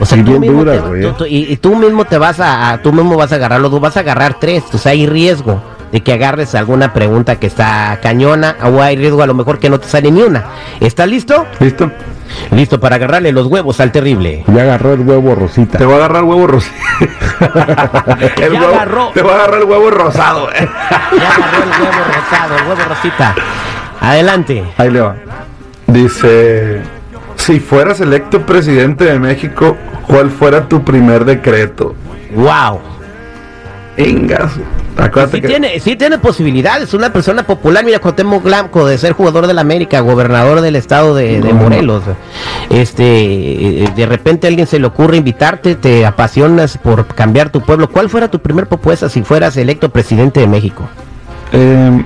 O 0.00 0.06
sea, 0.06 0.18
Y 0.18 0.22
tú 0.22 0.30
bien 0.30 0.40
mismo 0.42 0.58
duras, 0.64 0.82
te- 0.82 0.88
güey, 0.88 1.02
tú- 1.02 1.08
eh. 1.08 1.14
tú- 1.18 1.24
y, 1.26 1.52
y 1.52 1.56
tú 1.56 1.74
mismo 1.76 2.04
te 2.04 2.18
vas 2.18 2.38
a, 2.40 2.70
a- 2.70 2.82
tú 2.82 2.92
mismo 2.92 3.16
vas 3.16 3.32
a 3.32 3.36
agarrarlo, 3.36 3.68
tú 3.70 3.80
vas 3.80 3.96
a 3.96 4.00
agarrar 4.00 4.34
tres, 4.38 4.62
o 4.72 4.78
sea, 4.78 4.92
hay 4.92 5.06
riesgo 5.06 5.60
de 5.92 6.02
que 6.02 6.12
agarres 6.12 6.54
alguna 6.54 6.92
pregunta 6.92 7.36
que 7.36 7.46
está 7.46 7.98
cañona 8.02 8.56
o 8.62 8.82
hay 8.82 8.96
riesgo 8.96 9.22
a 9.22 9.26
lo 9.26 9.32
mejor 9.34 9.58
que 9.58 9.70
no 9.70 9.80
te 9.80 9.88
sale 9.88 10.10
ni 10.10 10.20
una. 10.22 10.44
¿Estás 10.80 11.08
listo? 11.08 11.46
¿Listo? 11.60 11.90
Listo 12.50 12.78
para 12.78 12.96
agarrarle 12.96 13.32
los 13.32 13.46
huevos 13.46 13.80
al 13.80 13.90
terrible. 13.90 14.44
Ya 14.48 14.62
agarró 14.62 14.92
el 14.92 15.00
huevo 15.00 15.34
Rosita. 15.34 15.78
Te 15.78 15.84
voy 15.86 15.94
a 15.94 15.96
agarrar 15.96 16.18
el 16.24 16.28
huevo 16.28 16.46
rosado. 16.46 16.74
el 18.36 18.52
Ya 18.52 18.60
huevo, 18.60 18.74
agarró. 18.74 19.10
Te 19.14 19.22
voy 19.22 19.32
a 19.32 19.34
agarrar 19.34 19.60
el 19.60 19.64
huevo 19.64 19.90
rosado. 19.90 20.50
eh. 20.52 20.68
Ya 21.18 21.30
agarró 21.30 21.62
el 21.64 21.70
huevo 21.80 22.04
rosado, 22.14 22.56
el 22.58 22.68
huevo 22.68 22.80
rosita. 22.88 23.34
Adelante. 24.00 24.64
Ahí 24.76 24.90
le 24.90 25.00
va. 25.00 25.16
Dice, 25.86 26.82
si 27.48 27.60
fueras 27.60 27.98
electo 28.02 28.44
presidente 28.44 29.04
de 29.06 29.18
México, 29.18 29.74
¿cuál 30.06 30.28
fuera 30.30 30.68
tu 30.68 30.84
primer 30.84 31.24
decreto? 31.24 31.94
Wow. 32.34 32.78
Ingas. 33.96 34.52
Acuérdate 34.98 35.38
Sí 35.38 35.40
que 35.40 35.48
tiene, 35.48 35.80
sí 35.80 35.96
tiene 35.96 36.18
posibilidades, 36.18 36.92
una 36.92 37.10
persona 37.10 37.44
popular, 37.44 37.86
mira 37.86 38.00
Cuauhtémoc 38.00 38.42
Blanco, 38.44 38.86
de 38.86 38.98
ser 38.98 39.12
jugador 39.14 39.46
del 39.46 39.58
América, 39.58 40.00
gobernador 40.00 40.60
del 40.60 40.76
estado 40.76 41.14
de, 41.14 41.40
de 41.40 41.48
No. 41.48 41.54
Morelos. 41.54 42.02
Este, 42.68 43.84
eh, 43.84 43.88
de 43.96 44.06
repente 44.06 44.46
a 44.46 44.50
alguien 44.50 44.66
se 44.66 44.78
le 44.78 44.86
ocurre 44.86 45.16
invitarte, 45.16 45.74
te 45.74 46.04
apasionas 46.04 46.76
por 46.76 47.06
cambiar 47.06 47.48
tu 47.48 47.62
pueblo. 47.62 47.88
¿Cuál 47.88 48.10
fuera 48.10 48.28
tu 48.30 48.40
primer 48.40 48.66
propuesta 48.66 49.08
si 49.08 49.22
fueras 49.22 49.56
electo 49.56 49.88
presidente 49.88 50.40
de 50.40 50.48
México? 50.48 50.86
Eh, 51.52 52.04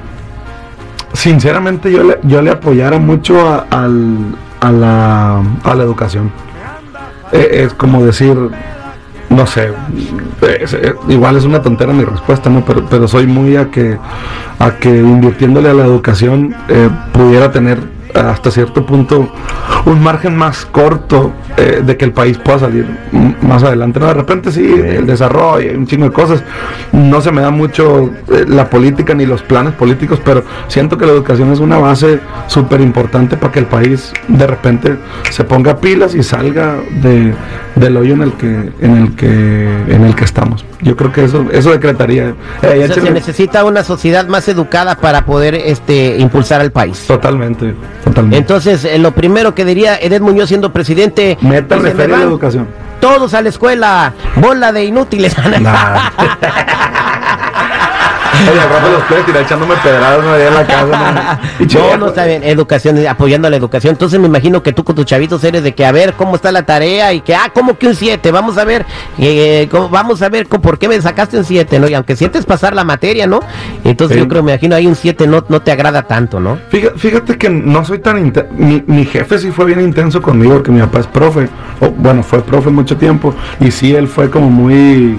sinceramente 1.15 1.91
yo 1.91 2.05
le, 2.05 2.19
yo 2.23 2.41
le 2.43 2.51
apoyara 2.53 2.99
mucho 2.99 3.41
a, 3.41 3.67
al- 3.71 4.37
a 4.63 4.71
la, 4.71 5.43
a 5.65 5.75
la 5.75 5.83
educación. 5.83 6.31
Eh, 7.33 7.65
es 7.67 7.75
como 7.75 8.05
decir, 8.05 8.37
no 9.29 9.47
sé, 9.47 9.73
igual 11.09 11.37
es 11.37 11.45
una 11.45 11.61
tontera 11.61 11.93
mi 11.93 12.05
respuesta, 12.05 12.49
¿no? 12.49 12.65
Pero, 12.65 12.87
pero 12.89 13.09
soy 13.09 13.27
muy 13.27 13.57
a 13.57 13.71
que, 13.71 13.99
a 14.59 14.71
que 14.73 14.89
invirtiéndole 14.89 15.69
a 15.69 15.75
la 15.75 15.85
educación 15.85 16.55
eh, 16.69 16.89
pudiera 17.13 17.51
tener 17.51 17.92
hasta 18.15 18.51
cierto 18.51 18.85
punto 18.85 19.29
un 19.87 20.03
margen 20.03 20.37
más 20.37 20.65
corto 20.67 21.33
eh, 21.57 21.83
de 21.85 21.97
que 21.97 22.05
el 22.05 22.13
país 22.13 22.39
pueda 22.39 22.61
salir 22.61 22.87
más 23.43 23.63
adelante. 23.63 23.99
¿no? 24.01 24.07
De 24.07 24.15
repente 24.15 24.53
sí, 24.53 24.65
el 24.73 25.07
desarrollo, 25.07 25.73
un 25.77 25.87
chingo 25.87 26.05
de 26.07 26.13
cosas. 26.13 26.43
No 26.93 27.21
se 27.21 27.33
me 27.33 27.43
da 27.43 27.51
mucho 27.51 28.11
eh, 28.31 28.45
la 28.49 28.69
política 28.71 29.15
ni 29.15 29.27
los 29.27 29.43
planes 29.43 29.75
políticos, 29.75 30.21
pero 30.25 30.45
siento 30.69 30.97
que 30.99 31.07
la 31.07 31.13
educación 31.13 31.53
es 31.53 31.59
una 31.61 31.79
base 31.79 32.21
súper 32.47 32.81
importante 32.81 33.37
para 33.37 33.53
que 33.53 33.59
el 33.61 33.67
país 33.67 34.13
de 34.29 34.47
repente 34.47 34.97
se 35.31 35.45
ponga 35.45 35.79
pilas 35.79 36.15
y 36.15 36.23
salga 36.23 36.77
de, 37.03 37.35
del 37.77 37.97
hoyo 37.97 38.15
en 38.15 38.23
el 38.23 38.33
que 38.35 38.71
en 38.81 38.97
el 38.97 39.17
que 39.17 39.65
en 39.89 40.05
el 40.05 40.15
que 40.15 40.25
estamos. 40.25 40.65
Yo 40.81 40.97
creo 40.97 41.13
que 41.13 41.25
eso 41.25 41.47
eso 41.53 41.71
decretaría. 41.71 42.29
Eh, 42.29 42.35
O 42.59 42.61
sea, 42.61 42.77
échale- 42.77 43.03
se 43.03 43.11
necesita 43.11 43.65
una 43.65 43.85
sociedad 43.85 44.27
más 44.29 44.49
educada 44.49 44.97
para 44.97 45.25
poder 45.25 45.55
este, 45.55 46.19
impulsar 46.19 46.61
al 46.61 46.73
país. 46.73 47.05
Totalmente, 47.07 47.75
totalmente. 48.05 48.39
Entonces, 48.39 48.85
eh, 48.85 48.99
lo 48.99 49.13
primero 49.13 49.55
que 49.55 49.65
diría 49.65 49.97
Edith 50.01 50.21
Muñoz 50.21 50.49
siendo 50.49 50.73
presidente, 50.73 51.39
Métanle 51.41 51.91
dice, 51.91 51.95
"Me 51.95 52.03
feria 52.03 52.17
a 52.17 52.19
la 52.21 52.25
educación. 52.25 52.67
todos 53.01 53.35
a 53.35 53.43
la 53.43 53.49
escuela, 53.49 54.13
bola 54.37 54.73
de 54.73 54.85
inútiles. 54.85 55.35
Nah. 55.61 56.11
Oye, 58.51 58.61
al 58.61 58.69
rato 58.69 58.91
los 58.93 59.03
puedes 59.05 59.27
tirar 59.27 59.43
echándome 59.43 59.75
pedradas 59.83 60.25
¿no? 60.25 60.33
allá 60.33 60.49
en 60.49 60.55
la 60.55 60.67
casa. 60.67 61.41
¿no? 61.61 61.73
No, 61.93 61.97
no 61.97 62.07
está 62.09 62.25
bien, 62.27 62.43
educación, 62.45 63.07
apoyando 63.07 63.47
a 63.49 63.51
la 63.51 63.57
educación. 63.57 63.93
Entonces 63.93 64.19
me 64.21 64.27
imagino 64.27 64.63
que 64.63 64.73
tú 64.73 64.85
con 64.85 64.95
tus 64.97 65.05
chavitos 65.07 65.43
eres 65.45 65.63
de 65.63 65.75
que 65.75 65.85
a 65.87 65.93
ver 65.93 66.15
cómo 66.15 66.37
está 66.37 66.51
la 66.53 66.65
tarea 66.65 67.13
y 67.13 67.21
que, 67.21 67.35
ah, 67.35 67.51
¿cómo 67.55 67.79
que 67.79 67.87
un 67.89 67.95
7? 67.95 68.31
Vamos 68.31 68.59
a 68.59 68.65
ver, 68.65 68.85
eh, 69.19 69.69
cómo- 69.71 69.89
vamos 69.89 70.23
a 70.23 70.29
ver 70.29 70.49
cómo- 70.49 70.63
por 70.63 70.79
qué 70.79 70.89
me 70.89 71.01
sacaste 71.01 71.39
un 71.39 71.45
7, 71.45 71.79
¿no? 71.79 71.89
Y 71.89 71.95
aunque 71.95 72.17
7 72.17 72.39
es 72.39 72.47
pasar 72.47 72.75
la 72.75 72.85
materia, 72.85 73.27
¿no? 73.27 73.41
Entonces 73.85 74.17
Sí. 74.17 74.23
yo 74.23 74.29
creo, 74.29 74.43
me 74.43 74.53
imagino 74.53 74.75
ahí 74.77 74.87
un 74.87 74.97
7 74.97 75.27
no, 75.27 75.45
no 75.49 75.61
te 75.63 75.71
agrada 75.73 76.03
tanto, 76.03 76.41
¿no? 76.41 76.59
Fíjate, 76.71 76.99
fíjate 76.99 77.39
que 77.39 77.49
no 77.51 77.85
soy 77.85 77.99
tan 78.01 78.19
intenso. 78.19 78.53
Mi, 78.57 78.83
mi 78.87 79.05
jefe 79.05 79.39
sí 79.39 79.51
fue 79.51 79.67
bien 79.67 79.81
intenso 79.81 80.21
conmigo, 80.21 80.55
porque 80.55 80.71
mi 80.73 80.81
papá 80.81 81.01
es 81.01 81.07
profe. 81.07 81.49
O, 81.81 81.89
bueno, 81.91 82.23
fue 82.23 82.43
profe 82.43 82.71
mucho 82.71 82.97
tiempo. 82.97 83.35
Y 83.61 83.71
sí, 83.71 83.95
él 83.95 84.09
fue 84.09 84.31
como 84.31 84.51
muy. 84.51 85.19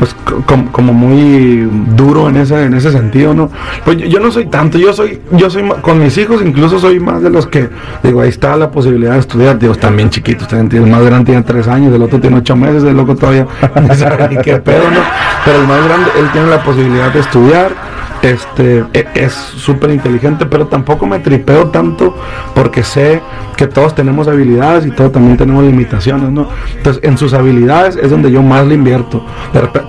Pues 0.00 0.14
co- 0.24 0.42
como, 0.46 0.72
como 0.72 0.92
muy 0.94 1.68
duro 1.94 2.28
en 2.30 2.38
ese, 2.38 2.64
en 2.64 2.72
ese 2.72 2.90
sentido, 2.90 3.34
¿no? 3.34 3.50
Pues 3.84 3.98
yo, 3.98 4.06
yo 4.06 4.18
no 4.18 4.30
soy 4.30 4.46
tanto, 4.46 4.78
yo 4.78 4.94
soy, 4.94 5.20
yo 5.32 5.50
soy 5.50 5.62
con 5.82 5.98
mis 6.02 6.16
hijos 6.16 6.40
incluso 6.42 6.78
soy 6.78 6.98
más 6.98 7.20
de 7.22 7.28
los 7.28 7.46
que, 7.46 7.68
digo, 8.02 8.22
ahí 8.22 8.30
está 8.30 8.56
la 8.56 8.70
posibilidad 8.70 9.12
de 9.12 9.18
estudiar, 9.18 9.58
digo, 9.58 9.74
están 9.74 9.94
bien 9.96 10.08
chiquitos, 10.08 10.50
el 10.54 10.86
más 10.86 11.02
grande 11.04 11.26
tiene 11.26 11.42
tres 11.42 11.68
años, 11.68 11.94
el 11.94 12.00
otro 12.02 12.18
tiene 12.18 12.38
ocho 12.38 12.56
meses, 12.56 12.82
el 12.82 12.96
loco 12.96 13.14
todavía 13.14 13.46
no 13.86 13.94
sabe 13.94 14.28
ni 14.30 14.36
qué 14.38 14.56
pedo, 14.56 14.90
¿no? 14.90 15.00
Pero 15.44 15.60
el 15.60 15.68
más 15.68 15.84
grande, 15.84 16.10
él 16.18 16.26
tiene 16.32 16.46
la 16.48 16.62
posibilidad 16.64 17.12
de 17.12 17.20
estudiar, 17.20 17.70
este 18.22 18.84
e- 18.92 19.06
es 19.14 19.32
súper 19.32 19.90
inteligente, 19.90 20.46
pero 20.46 20.66
tampoco 20.66 21.06
me 21.06 21.18
tripeo 21.18 21.68
tanto 21.68 22.14
porque 22.54 22.82
sé 22.82 23.20
que 23.56 23.66
todos 23.66 23.94
tenemos 23.94 24.28
habilidades 24.28 24.86
y 24.86 24.90
todos 24.90 25.12
también 25.12 25.36
tenemos 25.36 25.64
limitaciones, 25.64 26.30
¿no? 26.30 26.48
Entonces, 26.76 27.02
en 27.04 27.18
sus 27.18 27.34
habilidades 27.34 27.96
es 27.96 28.10
donde 28.10 28.30
yo 28.30 28.42
más 28.42 28.66
le 28.66 28.74
invierto, 28.74 29.24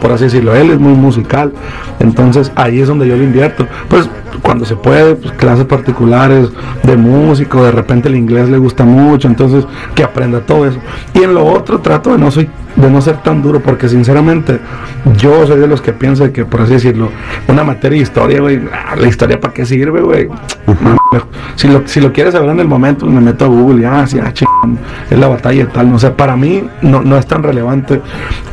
por 0.02 0.12
así 0.12 0.26
decirlo, 0.26 0.56
él 0.56 0.72
es 0.72 0.80
muy 0.80 0.94
musical, 0.94 1.54
entonces 2.00 2.52
ahí 2.56 2.82
es 2.82 2.88
donde 2.88 3.08
yo 3.08 3.16
le 3.16 3.24
invierto. 3.24 3.68
Pues 3.88 4.10
cuando 4.42 4.66
se 4.66 4.76
puede, 4.76 5.16
pues, 5.16 5.34
clases 5.34 5.66
particulares 5.66 6.50
de 6.84 6.98
músico, 6.98 7.64
de 7.64 7.72
repente 7.72 8.10
el 8.10 8.16
inglés 8.16 8.50
le 8.50 8.58
gusta 8.58 8.84
mucho, 8.84 9.28
entonces 9.28 9.66
que 9.96 10.04
aprenda 10.04 10.40
todo 10.42 10.66
eso. 10.68 10.80
Y 11.14 11.20
en 11.24 11.34
lo 11.34 11.46
otro 11.46 11.80
trato 11.80 12.12
de 12.12 12.18
no 12.18 12.32
soy 12.32 12.50
de 12.76 12.90
no 12.90 13.02
ser 13.02 13.18
tan 13.18 13.42
duro 13.42 13.60
porque 13.60 13.90
sinceramente 13.90 14.58
yo 15.18 15.46
soy 15.46 15.60
de 15.60 15.68
los 15.68 15.82
que 15.82 15.92
piensa 15.92 16.32
que 16.32 16.46
por 16.46 16.62
así 16.62 16.72
decirlo, 16.74 17.10
una 17.50 17.66
materia 17.66 17.98
de 17.98 18.04
historia, 18.04 18.40
güey, 18.40 18.62
ah, 18.72 18.96
la 18.96 19.08
historia 19.08 19.40
para 19.42 19.54
qué 19.54 19.66
sirve, 19.66 20.00
güey. 20.02 20.30
Si 21.56 21.68
lo 21.68 21.82
si 21.86 22.00
lo 22.00 22.14
quieres 22.14 22.34
saber 22.34 22.50
en 22.50 22.62
el 22.62 22.68
momento, 22.70 23.06
me 23.06 23.20
meto 23.20 23.44
a 23.44 23.48
Google 23.50 23.82
y 23.82 23.86
ah, 23.86 24.08
sí, 24.08 24.20
ah, 24.24 24.32
chingón, 24.32 24.80
es 25.10 25.20
la 25.20 25.28
batalla 25.28 25.64
y 25.64 25.66
tal, 25.66 25.92
no 25.92 26.00
sé, 26.00 26.12
para 26.12 26.38
mí 26.38 26.64
no, 26.82 27.02
no 27.02 27.18
es 27.18 27.28
tan 27.28 27.44
relevante 27.44 28.02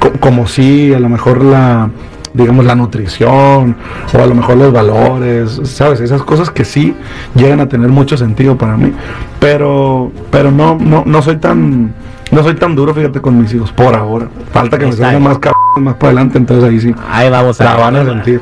co- 0.00 0.12
como 0.18 0.48
si 0.48 0.92
a 0.92 0.98
lo 0.98 1.08
mejor 1.08 1.44
la 1.44 1.88
digamos 2.34 2.64
la 2.64 2.74
nutrición 2.74 3.76
o 4.14 4.22
a 4.22 4.26
lo 4.26 4.34
mejor 4.34 4.56
los 4.56 4.72
valores, 4.72 5.60
sabes, 5.64 6.00
esas 6.00 6.22
cosas 6.22 6.50
que 6.50 6.64
sí 6.64 6.94
llegan 7.34 7.60
a 7.60 7.68
tener 7.68 7.88
mucho 7.88 8.16
sentido 8.16 8.56
para 8.56 8.76
mí, 8.76 8.92
pero 9.40 10.10
pero 10.30 10.50
no 10.50 10.76
no 10.80 11.02
no 11.06 11.22
soy 11.22 11.36
tan 11.36 11.92
no 12.30 12.42
soy 12.42 12.54
tan 12.54 12.74
duro, 12.76 12.92
fíjate 12.94 13.20
con 13.20 13.40
mis 13.40 13.52
hijos 13.54 13.72
por 13.72 13.94
ahora. 13.94 14.28
Falta 14.52 14.78
que 14.78 14.86
me 14.86 14.92
salgan 14.92 15.22
más 15.22 15.38
cabrón 15.38 15.54
más 15.78 15.94
para 15.94 16.08
adelante, 16.12 16.36
entonces 16.38 16.68
ahí 16.68 16.78
sí 16.80 16.94
Ahí 17.10 17.30
vamos 17.30 17.60
a 17.60 17.64
la 17.64 17.74
van 17.76 17.96
a 17.96 18.04
sentir. 18.04 18.40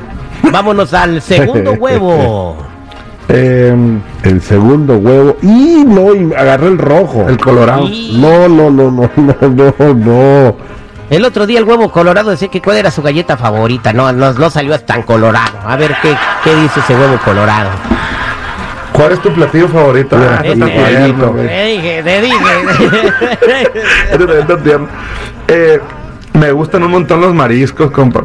Vámonos 0.51 0.93
al 0.93 1.21
segundo 1.21 1.71
huevo. 1.73 2.57
Eh, 3.29 3.75
El 4.23 4.41
segundo 4.41 4.95
huevo. 4.99 5.35
Y 5.41 5.83
no, 5.85 6.15
y 6.15 6.33
agarré 6.33 6.67
el 6.67 6.77
rojo. 6.77 7.25
el 7.27 7.37
colorado. 7.37 7.83
Y- 7.85 8.17
No, 8.21 8.47
no, 8.47 8.69
no, 8.71 8.89
no, 8.89 9.09
no, 9.17 9.35
no, 9.49 9.93
no. 9.93 10.55
El 11.09 11.23
otro 11.23 11.45
día 11.47 11.59
el 11.59 11.65
huevo 11.65 11.89
colorado 11.91 12.31
decía 12.31 12.49
que 12.49 12.61
cuál 12.61 12.77
era 12.77 12.91
su 12.91 13.01
galleta 13.01 13.37
favorita. 13.37 13.93
No, 13.93 14.11
no, 14.11 14.33
no 14.33 14.49
salió 14.49 14.77
tan 14.81 15.03
colorado. 15.03 15.57
A 15.65 15.75
ver 15.77 15.95
qué, 16.01 16.15
qué 16.43 16.53
dice 16.55 16.79
ese 16.81 16.95
huevo 16.95 17.17
colorado. 17.23 17.69
¿Cuál 18.91 19.11
es 19.13 19.21
tu 19.21 19.31
platillo 19.31 19.67
favorito? 19.69 20.17
Ah, 20.19 20.41
Este, 20.43 20.53
está 20.53 20.65
tierno, 20.65 21.31
güey. 21.31 21.47
te 21.47 21.65
dije, 21.65 22.03
te 22.03 22.21
dije. 22.21 22.37
Este. 24.11 24.77
Eh, 25.49 25.79
me 26.33 26.51
gustan 26.51 26.83
un 26.83 26.91
montón 26.91 27.21
los 27.21 27.33
mariscos, 27.33 27.89
compa. 27.91 28.23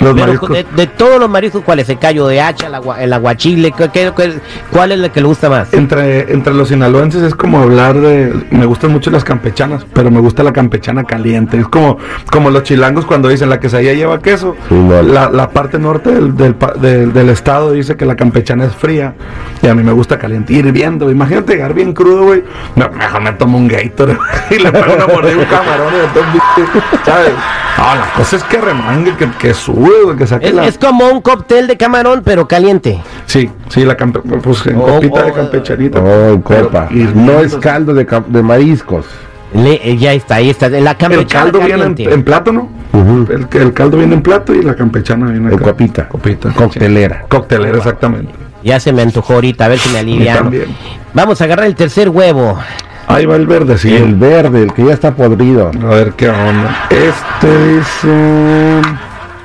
Los 0.00 0.14
Pero 0.14 0.26
mariscos. 0.26 0.48
de, 0.50 0.64
de 0.76 0.86
todos 0.86 1.18
los 1.18 1.28
mariscos, 1.28 1.62
¿cuál 1.64 1.80
es? 1.80 1.88
El 1.88 1.98
callo 1.98 2.26
de 2.28 2.40
hacha, 2.40 2.68
el, 2.68 2.74
agua, 2.76 3.02
el 3.02 3.12
aguachile, 3.12 3.72
¿qué- 3.72 3.88
qué- 3.90 4.12
qué- 4.16 4.38
¿cuál 4.70 4.92
es 4.92 5.00
el 5.00 5.10
que 5.10 5.20
le 5.20 5.26
gusta 5.26 5.50
más? 5.50 5.72
Entre, 5.74 6.32
entre 6.32 6.54
los 6.54 6.68
sinaloenses 6.68 7.22
es 7.22 7.34
como 7.34 7.60
hablar 7.60 7.96
de. 7.98 8.32
Me 8.50 8.64
gustan 8.66 8.92
mucho 8.92 9.10
las 9.10 9.24
campechanas, 9.24 9.84
pero 9.92 10.10
me 10.10 10.20
gusta 10.20 10.42
la 10.42 10.52
campechana 10.52 11.04
caliente. 11.04 11.58
Es 11.58 11.66
como, 11.68 11.98
como 12.30 12.50
los 12.50 12.62
chilangos 12.62 13.06
cuando 13.06 13.28
dicen 13.28 13.50
la 13.50 13.58
quesadilla 13.58 13.92
lleva 13.92 14.20
queso. 14.20 14.54
Sí, 14.68 14.74
vale. 14.88 15.12
la, 15.12 15.30
la 15.30 15.50
parte 15.50 15.78
norte 15.78 16.10
del, 16.14 16.36
del, 16.36 16.54
pa- 16.54 16.74
del- 16.74 17.12
del 17.12 17.28
estado 17.30 17.72
dice 17.72 17.96
que 17.96 18.06
la 18.06 18.14
campechana 18.14 18.66
es 18.66 18.74
fría. 18.74 19.14
Y 19.62 19.66
a 19.66 19.74
mí 19.74 19.82
me 19.82 19.92
gusta 19.92 20.18
caliente, 20.18 20.52
hirviendo. 20.52 21.10
Imagínate 21.10 21.54
llegar 21.54 21.74
bien 21.74 21.92
crudo, 21.92 22.22
güey. 22.24 22.44
No, 22.76 22.88
mejor 22.90 23.20
me 23.20 23.32
tomo 23.32 23.58
un 23.58 23.66
Gator 23.66 24.16
y 24.50 24.58
le 24.60 24.70
pego 24.70 24.94
una 24.94 25.06
mordida 25.08 25.36
un 25.38 25.44
camarón 25.46 25.92
y 25.94 25.98
de 25.98 26.06
todo, 26.14 26.82
¿sabes? 27.04 27.32
No, 27.78 27.84
la 27.94 28.12
cosa 28.16 28.36
es 28.36 28.44
que 28.44 28.60
remangue, 28.60 29.14
que, 29.16 29.28
que 29.38 29.54
sube, 29.54 29.87
que 30.16 30.24
Es, 30.24 30.54
la. 30.54 30.66
es 30.66 30.78
como 30.78 31.06
un 31.08 31.20
cóctel 31.20 31.66
de 31.66 31.76
camarón, 31.76 32.22
pero 32.24 32.46
caliente. 32.48 33.00
Sí, 33.26 33.50
sí, 33.68 33.84
la 33.84 33.96
campe... 33.96 34.20
pues 34.20 34.66
en 34.66 34.76
Oh, 34.76 34.86
copita 34.86 35.22
de 35.24 35.30
oh, 35.30 35.34
campechanita. 35.34 36.00
Oh, 36.00 36.40
Pero 36.46 36.66
copa. 36.66 36.88
No 37.14 37.40
es 37.40 37.54
caldo 37.56 37.94
de, 37.94 38.06
cam- 38.06 38.26
de 38.26 38.42
mariscos. 38.42 39.06
Le- 39.54 39.80
eh, 39.82 39.96
ya 39.96 40.12
está, 40.12 40.36
ahí 40.36 40.50
está. 40.50 40.68
La 40.68 40.90
El 40.92 40.96
campechana 40.96 41.44
caldo 41.44 41.60
viene 41.60 41.84
en, 41.84 42.12
en 42.12 42.24
plato, 42.24 42.52
¿no? 42.52 42.68
Ujú. 42.92 43.26
el, 43.32 43.46
el 43.60 43.72
caldo 43.72 43.96
viene 43.98 44.14
en 44.14 44.22
plato 44.22 44.54
y 44.54 44.62
la 44.62 44.74
campechana 44.74 45.30
viene 45.30 45.50
En 45.52 45.58
copita. 45.58 46.08
Copita. 46.08 46.50
Coctelera. 46.52 47.24
Coctelera, 47.28 47.78
exactamente. 47.78 48.32
Ya 48.62 48.80
se 48.80 48.92
me 48.92 49.02
antojó 49.02 49.34
ahorita, 49.34 49.64
a 49.66 49.68
ver 49.68 49.78
si 49.78 49.88
me 49.90 50.00
alivian. 50.00 50.36
también. 50.36 50.66
Vamos 51.14 51.40
a 51.40 51.44
agarrar 51.44 51.66
el 51.66 51.74
tercer 51.74 52.08
huevo. 52.10 52.58
Ahí 53.06 53.24
va 53.24 53.36
el 53.36 53.46
verde, 53.46 53.78
sí. 53.78 53.94
El 53.94 54.16
verde, 54.16 54.64
el 54.64 54.72
que 54.74 54.84
ya 54.84 54.92
está 54.92 55.14
podrido. 55.14 55.70
A 55.82 55.86
ver 55.94 56.12
qué 56.12 56.28
onda. 56.28 56.86
Este 56.90 57.68
dice. 57.76 58.82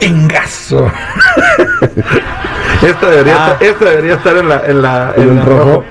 Engaso. 0.06 0.92
este, 2.82 3.06
debería 3.06 3.36
Ah. 3.46 3.52
estar, 3.54 3.64
este 3.64 3.86
debería 3.86 4.14
estar 4.16 4.38
en 4.38 4.50
la, 4.50 4.62
en 4.66 4.82
la, 4.82 5.14
en 5.16 5.24
¿En 5.30 5.36
la 5.38 5.46
rojo? 5.46 5.64
rojo. 5.66 5.84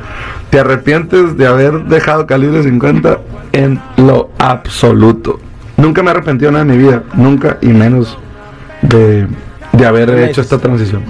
Te 0.51 0.61
arrepientes 0.61 1.37
de 1.37 1.47
haber 1.47 1.73
dejado 1.85 2.27
calibre 2.27 2.63
50 2.63 3.19
en 3.53 3.81
lo 3.97 4.31
absoluto. 4.39 5.41
Nunca 5.79 6.03
me 6.03 6.09
he 6.09 6.11
arrepentido 6.13 6.51
de 6.51 6.53
nada 6.59 6.65
en 6.71 6.79
mi 6.79 6.85
vida. 6.87 7.03
Nunca 7.15 7.57
y 7.63 7.69
menos 7.69 8.19
de, 8.83 9.27
de 9.73 9.87
haber 9.87 10.11
hecho 10.11 10.43
esta 10.43 10.59
transición. 10.59 11.05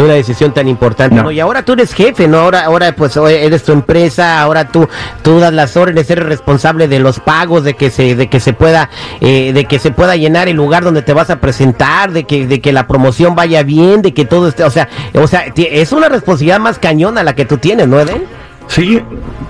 De 0.00 0.04
una 0.04 0.14
decisión 0.14 0.52
tan 0.52 0.68
importante. 0.68 1.16
No. 1.16 1.24
¿no? 1.24 1.30
Y 1.30 1.40
ahora 1.40 1.62
tú 1.64 1.72
eres 1.72 1.94
jefe, 1.94 2.28
¿no? 2.28 2.38
Ahora, 2.38 2.64
ahora 2.64 2.92
pues 2.94 3.16
eres 3.16 3.62
tu 3.62 3.72
empresa, 3.72 4.40
ahora 4.40 4.68
tú, 4.68 4.88
tú 5.22 5.38
das 5.40 5.52
las 5.52 5.76
órdenes, 5.76 6.08
eres 6.10 6.26
responsable 6.26 6.86
de 6.88 6.98
los 6.98 7.18
pagos, 7.20 7.64
de 7.64 7.74
que 7.74 7.90
se, 7.90 8.14
de 8.14 8.28
que 8.28 8.38
se 8.40 8.52
pueda, 8.52 8.90
eh, 9.20 9.52
de 9.52 9.64
que 9.64 9.78
se 9.78 9.90
pueda 9.90 10.16
llenar 10.16 10.48
el 10.48 10.56
lugar 10.56 10.84
donde 10.84 11.02
te 11.02 11.12
vas 11.14 11.30
a 11.30 11.40
presentar, 11.40 12.12
de 12.12 12.24
que, 12.24 12.46
de 12.46 12.60
que 12.60 12.72
la 12.72 12.86
promoción 12.86 13.34
vaya 13.34 13.62
bien, 13.62 14.02
de 14.02 14.12
que 14.12 14.24
todo 14.24 14.48
esté, 14.48 14.64
o 14.64 14.70
sea, 14.70 14.88
o 15.14 15.26
sea, 15.26 15.44
es 15.56 15.92
una 15.92 16.08
responsabilidad 16.08 16.60
más 16.60 16.78
cañona 16.78 17.22
la 17.22 17.34
que 17.34 17.44
tú 17.44 17.58
tienes, 17.58 17.88
¿no, 17.88 17.98
Eden? 18.00 18.24
Sí, 18.68 19.00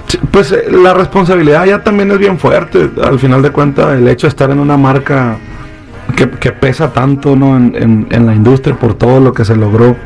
sí, 0.09 0.19
pues 0.31 0.53
eh, 0.53 0.67
la 0.71 0.93
responsabilidad 0.95 1.65
ya 1.65 1.83
también 1.83 2.11
es 2.11 2.19
bien 2.19 2.39
fuerte. 2.39 2.91
Al 3.03 3.19
final 3.19 3.43
de 3.43 3.51
cuentas, 3.51 3.95
el 3.99 4.07
hecho 4.09 4.27
de 4.27 4.31
estar 4.31 4.51
en 4.51 4.61
una 4.61 4.77
marca 4.77 5.39
que, 6.15 6.31
que 6.31 6.53
pesa 6.53 6.93
tanto 6.93 7.35
¿no? 7.35 7.57
en, 7.57 7.75
en- 7.75 8.07
en 8.11 8.27
la 8.27 8.35
industria 8.35 8.77
por 8.77 8.95
todo 8.95 9.19
lo 9.21 9.33
que 9.33 9.45
se 9.45 9.57
logró, 9.57 9.97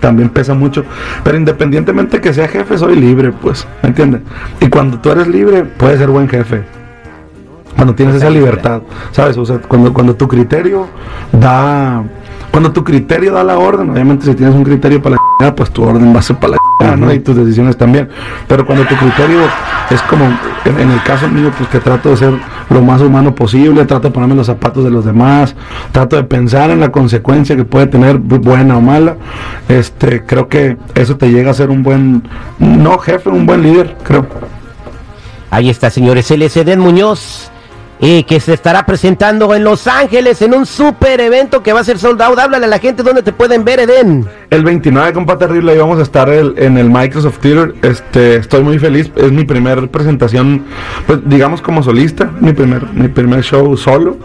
también 0.00 0.30
pesa 0.30 0.54
mucho. 0.54 0.84
Pero 1.22 1.36
independientemente 1.36 2.20
que 2.20 2.34
sea 2.34 2.48
jefe, 2.48 2.76
soy 2.78 2.96
libre, 2.96 3.32
pues, 3.32 3.66
¿me 3.82 3.90
entiendes? 3.90 4.22
Y 4.60 4.68
cuando 4.68 4.98
tú 4.98 5.10
eres 5.10 5.28
libre, 5.28 5.64
puedes 5.64 5.98
ser 5.98 6.08
buen 6.08 6.28
jefe. 6.28 6.62
Cuando 7.76 7.94
tienes 7.94 8.16
esa 8.16 8.30
libertad, 8.30 8.82
¿sabes? 9.12 9.36
O 9.38 9.44
sea, 9.44 9.58
cuando, 9.58 9.92
cuando 9.92 10.14
tu 10.14 10.26
criterio 10.28 10.88
da... 11.32 12.02
Cuando 12.50 12.72
tu 12.72 12.82
criterio 12.82 13.32
da 13.32 13.44
la 13.44 13.58
orden, 13.58 13.90
obviamente 13.90 14.26
si 14.26 14.34
tienes 14.34 14.56
un 14.56 14.64
criterio 14.64 15.00
para 15.00 15.16
la 15.40 15.54
pues 15.54 15.70
tu 15.70 15.84
orden 15.84 16.12
va 16.12 16.18
a 16.18 16.22
ser 16.22 16.36
para 16.36 16.54
la 16.54 16.69
¿no? 16.96 17.12
Y 17.12 17.18
tus 17.20 17.36
decisiones 17.36 17.76
también. 17.76 18.08
Pero 18.48 18.64
cuando 18.66 18.84
tu 18.86 18.94
criterio 18.96 19.40
es 19.90 20.00
como, 20.02 20.24
en, 20.64 20.78
en 20.80 20.90
el 20.90 21.02
caso 21.02 21.28
mío, 21.28 21.50
pues 21.56 21.68
que 21.68 21.78
trato 21.80 22.10
de 22.10 22.16
ser 22.16 22.32
lo 22.70 22.82
más 22.82 23.00
humano 23.00 23.34
posible, 23.34 23.84
trato 23.84 24.08
de 24.08 24.14
ponerme 24.14 24.34
los 24.34 24.46
zapatos 24.46 24.84
de 24.84 24.90
los 24.90 25.04
demás, 25.04 25.54
trato 25.92 26.16
de 26.16 26.24
pensar 26.24 26.70
en 26.70 26.80
la 26.80 26.90
consecuencia 26.92 27.56
que 27.56 27.64
puede 27.64 27.86
tener, 27.86 28.18
bu- 28.18 28.40
buena 28.40 28.76
o 28.76 28.80
mala, 28.80 29.16
este, 29.68 30.24
creo 30.24 30.48
que 30.48 30.76
eso 30.94 31.16
te 31.16 31.30
llega 31.30 31.50
a 31.50 31.54
ser 31.54 31.70
un 31.70 31.82
buen, 31.82 32.22
no 32.58 32.98
jefe, 32.98 33.28
un 33.28 33.46
buen 33.46 33.62
líder, 33.62 33.96
creo. 34.02 34.26
Ahí 35.50 35.68
está, 35.68 35.90
señores, 35.90 36.30
Eden 36.30 36.78
Muñoz. 36.80 37.50
Eh, 38.00 38.24
que 38.24 38.40
se 38.40 38.54
estará 38.54 38.86
presentando 38.86 39.54
en 39.54 39.62
Los 39.64 39.86
Ángeles 39.86 40.40
en 40.42 40.54
un 40.54 40.64
super 40.66 41.20
evento 41.20 41.62
que 41.62 41.72
va 41.72 41.80
a 41.80 41.84
ser 41.84 41.98
sold 41.98 42.20
out. 42.22 42.38
Háblale 42.38 42.64
a 42.66 42.68
la 42.68 42.78
gente 42.78 43.02
dónde 43.02 43.22
te 43.22 43.32
pueden 43.32 43.64
ver, 43.64 43.80
Eden. 43.80 44.26
El 44.50 44.64
29, 44.64 45.12
compa 45.12 45.36
terrible, 45.38 45.72
ahí 45.72 45.78
vamos 45.78 45.98
a 45.98 46.02
estar 46.02 46.28
el- 46.28 46.54
en 46.56 46.78
el 46.78 46.88
Microsoft 46.90 47.38
Theater. 47.38 47.74
Este, 47.82 48.36
estoy 48.36 48.62
muy 48.62 48.78
feliz. 48.78 49.10
Es 49.16 49.30
mi 49.32 49.44
primer 49.44 49.88
presentación, 49.88 50.64
pues 51.06 51.20
digamos 51.26 51.60
como 51.62 51.82
solista, 51.82 52.30
mi 52.40 52.52
primer, 52.52 52.86
mi 52.92 53.08
primer 53.08 53.42
show 53.42 53.76
solo. 53.76 54.16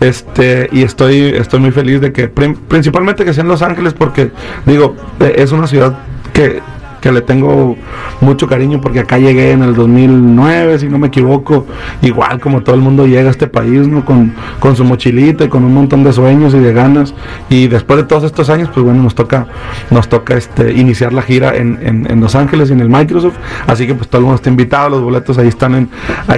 Este, 0.00 0.68
y 0.72 0.82
estoy, 0.82 1.32
estoy 1.36 1.60
muy 1.60 1.70
feliz 1.70 2.00
de 2.00 2.12
que, 2.12 2.28
principalmente 2.28 3.24
que 3.24 3.32
sea 3.32 3.42
en 3.42 3.48
Los 3.48 3.62
Ángeles, 3.62 3.94
porque 3.94 4.30
digo, 4.66 4.96
eh, 5.20 5.34
es 5.38 5.52
una 5.52 5.66
ciudad 5.66 5.98
que 6.32 6.60
que 7.02 7.12
le 7.12 7.20
tengo 7.20 7.76
mucho 8.22 8.46
cariño 8.46 8.80
porque 8.80 9.00
acá 9.00 9.18
llegué 9.18 9.50
en 9.50 9.62
el 9.62 9.74
2009, 9.74 10.78
si 10.78 10.88
no 10.88 10.96
me 10.98 11.08
equivoco, 11.08 11.66
igual 12.00 12.40
como 12.40 12.62
todo 12.62 12.74
el 12.76 12.80
mundo 12.80 13.06
llega 13.06 13.28
a 13.28 13.30
este 13.32 13.46
país, 13.48 13.86
¿no? 13.88 14.04
Con, 14.06 14.32
con 14.60 14.74
su 14.76 14.84
mochilita 14.84 15.44
y 15.44 15.48
con 15.48 15.64
un 15.64 15.74
montón 15.74 16.04
de 16.04 16.12
sueños 16.14 16.54
y 16.54 16.60
de 16.60 16.72
ganas. 16.72 17.12
Y 17.50 17.66
después 17.66 17.98
de 17.98 18.04
todos 18.04 18.24
estos 18.24 18.48
años, 18.48 18.70
pues 18.72 18.84
bueno, 18.84 19.02
nos 19.02 19.14
toca, 19.14 19.46
nos 19.90 20.08
toca 20.08 20.34
este, 20.36 20.72
iniciar 20.72 21.12
la 21.12 21.20
gira 21.22 21.56
en, 21.56 21.78
en- 21.82 22.10
en 22.10 22.20
Los 22.20 22.34
Ángeles 22.36 22.70
y 22.70 22.72
en 22.72 22.80
el 22.80 22.88
Microsoft. 22.88 23.34
Así 23.66 23.86
que 23.86 23.94
pues 23.94 24.08
todo 24.08 24.20
el 24.20 24.24
mundo 24.24 24.36
está 24.36 24.48
invitado, 24.48 24.88
los 24.88 25.02
boletos 25.02 25.36
ahí 25.38 25.48
están 25.48 25.74
en 25.74 25.88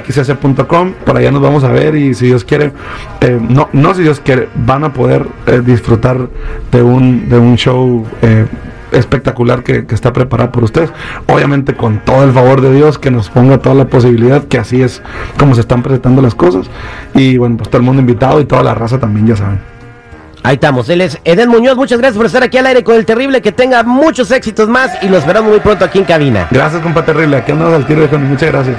xs.com, 0.09 0.93
por 1.05 1.17
allá 1.17 1.31
nos 1.31 1.43
vamos 1.43 1.63
a 1.65 1.69
ver 1.71 1.95
y 1.95 2.15
si 2.15 2.27
Dios 2.27 2.43
quiere, 2.45 2.73
eh, 3.21 3.39
no, 3.49 3.69
no 3.73 3.95
si 3.95 4.03
Dios 4.03 4.21
quiere, 4.25 4.49
van 4.55 4.85
a 4.85 4.93
poder 4.93 5.27
eh, 5.47 5.61
disfrutar 5.65 6.29
de 6.73 6.83
un, 6.83 7.29
de 7.29 7.39
un 7.39 7.57
show. 7.57 8.07
eh, 8.23 8.47
espectacular 8.95 9.63
que, 9.63 9.87
que 9.87 9.95
está 9.95 10.13
preparado 10.13 10.53
por 10.53 10.65
ustedes. 10.65 10.91
Obviamente 11.27 11.75
con 11.75 11.99
todo 12.05 12.25
el 12.25 12.33
favor 12.33 12.61
de 12.61 12.73
Dios 12.73 12.99
que 12.99 13.11
nos 13.11 13.31
ponga 13.31 13.59
toda 13.59 13.75
la 13.75 13.87
posibilidad, 13.87 14.45
que 14.45 14.59
así 14.59 14.83
es 14.83 15.03
como 15.39 15.55
se 15.55 15.61
están 15.61 15.83
presentando 15.83 16.23
las 16.23 16.35
cosas. 16.35 16.67
Y 17.15 17.37
bueno, 17.39 17.57
pues 17.57 17.69
todo 17.69 17.79
el 17.79 17.85
mundo 17.85 18.01
invitado 18.01 18.41
y 18.41 18.45
toda 18.45 18.63
la 18.63 18.75
raza 18.75 18.99
también, 18.99 19.27
ya 19.27 19.37
saben. 19.37 19.75
Ahí 20.43 20.57
estamos, 20.57 20.91
él 20.91 21.01
es 21.01 21.19
Eden 21.25 21.49
Muñoz. 21.49 21.75
Muchas 21.75 21.99
gracias 21.99 22.19
por 22.19 22.27
estar 22.27 22.43
aquí 22.43 22.59
al 22.59 22.67
aire 22.67 22.85
con 22.85 22.97
el 22.97 23.07
terrible. 23.07 23.41
Que 23.41 23.51
tenga 23.51 23.83
muchos 23.83 24.31
éxitos 24.31 24.69
más 24.69 24.91
y 25.03 25.09
los 25.09 25.27
veremos 25.27 25.51
muy 25.51 25.61
pronto 25.61 25.87
aquí 25.87 25.99
en 25.99 26.05
cabina. 26.05 26.49
Gracias, 26.51 26.83
compa 26.83 27.03
terrible. 27.03 27.39
Aquí 27.39 27.53
andamos 27.53 27.73
al 27.73 27.87
tiro 27.87 28.03
de 28.03 28.09
Juan. 28.09 28.29
Muchas 28.29 28.53
gracias. 28.53 28.77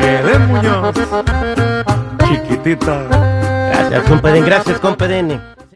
Eden 0.00 0.48
Muñoz. 0.48 0.94
Chiquitita. 2.30 3.02
Gracias, 3.10 4.02
compa 4.08 4.30
Eden. 4.30 4.46
Gracias, 4.46 4.80
compa 4.80 5.04
Eden. 5.04 5.51